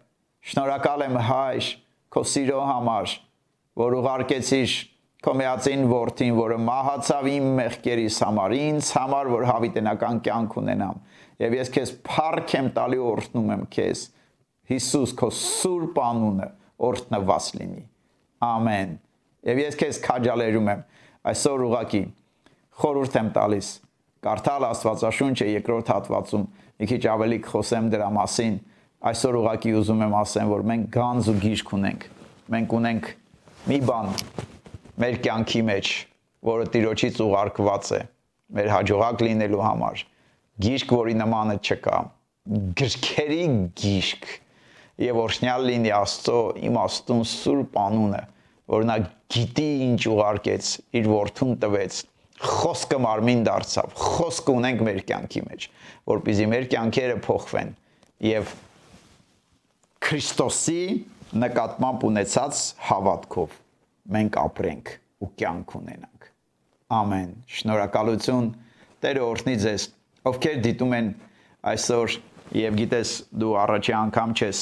շնորհակալ 0.50 1.06
եմ 1.06 1.20
հայր 1.30 1.70
քո 2.12 2.26
սիրո 2.32 2.62
համար 2.72 3.14
որ 3.82 3.98
ուղարկեցիր 4.02 4.74
քո 5.22 5.34
միածին 5.38 5.84
որդին, 5.92 6.32
որը 6.38 6.58
մահացավ 6.66 7.28
իմ 7.32 7.50
մեղքերիս 7.60 8.18
համար, 8.26 8.56
ինձ 8.58 8.88
համար, 8.98 9.30
որ 9.36 9.46
հավիտենական 9.52 10.22
կյանք 10.26 10.56
ունենամ։ 10.62 11.04
Եվ 11.42 11.56
ես 11.58 11.72
քեզ 11.76 11.92
փառք 12.08 12.56
եմ 12.58 12.72
տալի 12.78 13.02
օրհնում 13.12 13.52
եմ 13.56 13.68
քեզ։ 13.76 14.02
Հիսուս 14.72 15.14
քո 15.22 15.30
սուրբ 15.42 16.02
անունը 16.02 16.50
օրհնված 16.90 17.52
լինի։ 17.60 17.86
Ամեն։ 18.50 18.98
Եվ 19.52 19.62
ես 19.62 19.78
քեզ 19.82 20.02
քաջալերում 20.06 20.72
եմ 20.72 20.84
այսօր 21.32 21.64
ուղակի 21.68 22.02
խորհուրդ 22.82 23.18
եմ 23.22 23.28
տալիս 23.36 23.68
կարդալ 24.26 24.66
Աստվածաշունչը 24.72 25.48
երկրորդ 25.52 25.92
հատվածում 25.92 26.46
մի 26.82 26.88
քիչ 26.92 27.02
ավելի 27.14 27.40
խոսեմ 27.46 27.90
դրա 27.94 28.08
մասին 28.18 28.56
այսօր 29.12 29.38
ուղակի 29.42 29.76
ուզում 29.82 30.02
եմ 30.08 30.16
ասեմ 30.22 30.54
որ 30.56 30.66
մենք 30.72 30.88
գանձ 30.98 31.30
ու 31.34 31.38
գիրք 31.46 31.76
ունենք 31.78 32.08
մենք 32.56 32.76
ունենք 32.80 33.12
մի 33.70 33.80
բան 33.92 34.12
մեր 35.02 35.18
կյանքի 35.26 35.62
մեջ, 35.68 35.92
որը 36.46 36.66
Տիրոջից 36.74 37.20
ուղարկված 37.26 37.92
է 37.98 38.02
մեր 38.58 38.70
հաջողակ 38.72 39.24
լինելու 39.26 39.62
համար։ 39.66 40.04
Գիրք, 40.62 40.94
որի 40.98 41.16
նմանը 41.22 41.56
չկա։ 41.62 42.00
Գրքերի 42.82 43.46
գիրք 43.82 44.28
եւ 45.02 45.20
օրհնյալ 45.22 45.66
լինի 45.70 45.92
Աստծո 45.98 46.40
իմաստուն 46.70 47.24
սուրբ 47.32 47.78
անունը, 47.82 48.22
որ 48.72 48.86
նա 48.90 48.98
գիտի 49.34 49.70
ինչ 49.88 50.02
ուղարկեց, 50.12 50.72
իր 51.00 51.10
որդուն 51.12 51.56
տվեց, 51.64 52.02
խոսքը 52.42 53.00
մարմին 53.06 53.42
դարձավ, 53.48 53.96
խոսքը 54.02 54.56
ունենք 54.62 54.86
մեր 54.88 55.02
կյանքի 55.12 55.44
մեջ, 55.48 55.68
որpիզի 56.12 56.48
մեր 56.52 56.68
կյանքերը 56.76 57.18
փոխվեն 57.26 57.74
եւ 58.28 58.54
Քրիստոսի 60.02 60.82
նկատմամբ 61.42 62.06
ունեցած 62.12 62.62
հավատքով 62.90 63.60
մենք 64.16 64.38
ապրենք 64.42 64.92
ու 65.22 65.30
կյանք 65.42 65.74
ունենանք։ 65.80 66.28
Ամեն։ 66.98 67.34
Շնորհակալություն 67.58 68.48
Տերը 69.02 69.22
օրհնի 69.26 69.56
ձեզ, 69.62 69.86
ովքեր 70.30 70.58
դիտում 70.66 70.96
են 70.98 71.12
այսօր 71.72 72.16
եւ 72.62 72.80
գիտես 72.82 73.14
դու 73.42 73.54
առաջի 73.62 73.96
անգամ 73.98 74.34
չես 74.38 74.62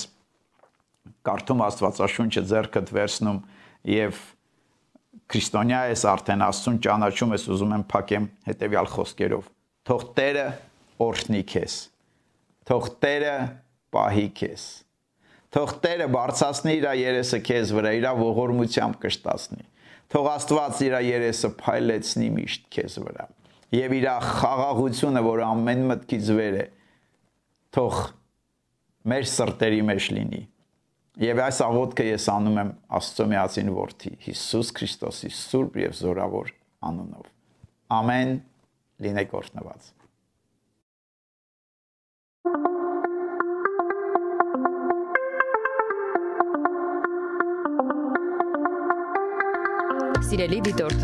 կարդում 1.30 1.64
Աստվածաշունչը 1.68 2.44
ձեռքդ 2.54 2.92
վերցնում 2.96 3.40
եւ 3.90 4.24
քրիստոնյա 5.30 5.82
ես 5.92 6.06
արդեն 6.14 6.46
Աստծուն 6.48 6.82
ճանաչում 6.88 7.36
ես 7.36 7.48
ուզում 7.56 7.76
եմ 7.80 7.86
փակեմ 7.92 8.28
հետեւյալ 8.50 8.92
խոսքերով. 8.96 9.50
Թող 9.90 10.06
Տերը 10.20 10.48
օրհնի 11.04 11.44
քեզ 11.50 11.80
թող 12.70 12.88
Տերը 13.02 13.36
պահի 13.90 14.28
քեզ 14.38 14.64
Թող 15.50 15.72
Տերը 15.82 16.08
բարձրացնի 16.14 16.74
իր 16.78 16.88
երեսը 17.00 17.40
քեզ 17.48 17.72
վրա, 17.74 17.94
իր 17.98 18.08
ողորմությամբ 18.20 18.98
կշտացնի։ 19.02 19.64
Թող 20.14 20.28
Աստված 20.36 20.82
իր 20.86 20.96
երեսը 21.06 21.50
փայլեցնի 21.58 22.30
միշտ 22.36 22.68
քեզ 22.76 22.98
վրա։ 23.06 23.26
Եվ 23.80 23.96
իր 24.00 24.08
խաղաղությունը, 24.26 25.24
որ 25.26 25.44
ամեն 25.46 25.84
մտքից 25.90 26.30
վեր 26.38 26.56
է, 26.60 26.64
թող 27.78 28.00
մեր 29.10 29.28
սրտերի 29.30 29.84
մեջ 29.90 30.08
լինի։ 30.18 30.42
Եվ 31.20 31.42
այս 31.44 31.62
աղոթքը 31.66 32.06
ես 32.10 32.26
անում 32.32 32.60
եմ 32.62 32.70
Աստծո 33.00 33.26
միածին 33.34 33.72
որդի 33.76 34.12
Հիսուս 34.26 34.70
Քրիստոսի 34.80 35.32
սուրբ 35.36 35.80
եւ 35.84 35.96
զորավոր 36.00 36.52
անունով։ 36.90 37.32
Ամեն 38.00 38.36
լինեք 39.06 39.36
օրհնված։ 39.40 39.90
Սիրելի 50.20 50.58
դիտորդ, 50.66 51.04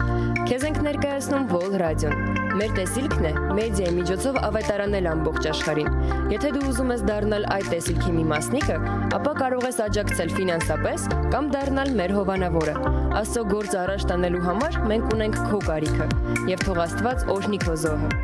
քեզ 0.49 0.63
ենք 0.67 0.79
ներկայացնում 0.85 1.45
Vol 1.47 1.75
Radio-ն։ 1.79 2.41
Մեր 2.59 2.73
տեսիլքն 2.75 3.27
է 3.29 3.31
մեդիայի 3.57 3.93
միջոցով 3.95 4.39
ավետարանել 4.47 5.07
ամբողջ 5.11 5.47
աշխարհին։ 5.51 5.95
Եթե 6.33 6.51
դու 6.55 6.63
ուզում 6.71 6.93
ես 6.95 7.05
դառնալ 7.09 7.47
այդ 7.55 7.69
տեսիլքի 7.73 8.13
մի 8.15 8.25
մասնիկը, 8.31 8.77
ապա 9.19 9.33
կարող 9.39 9.67
ես 9.69 9.81
աջակցել 9.85 10.35
ֆինանսապես 10.39 11.07
կամ 11.35 11.49
դառնալ 11.55 11.95
մեր 11.99 12.15
հովանավորը։ 12.19 12.77
Աստծո 13.23 13.45
գործ 13.55 13.79
առաջ 13.85 14.07
տանելու 14.11 14.45
համար 14.49 14.79
մենք 14.91 15.11
ունենք 15.15 15.41
քո 15.51 15.63
կարիքը, 15.71 16.09
եւ 16.51 16.65
թող 16.69 16.85
Աստված 16.85 17.27
օրհնի 17.35 17.61
քո 17.65 17.79
զոհը։ 17.85 18.14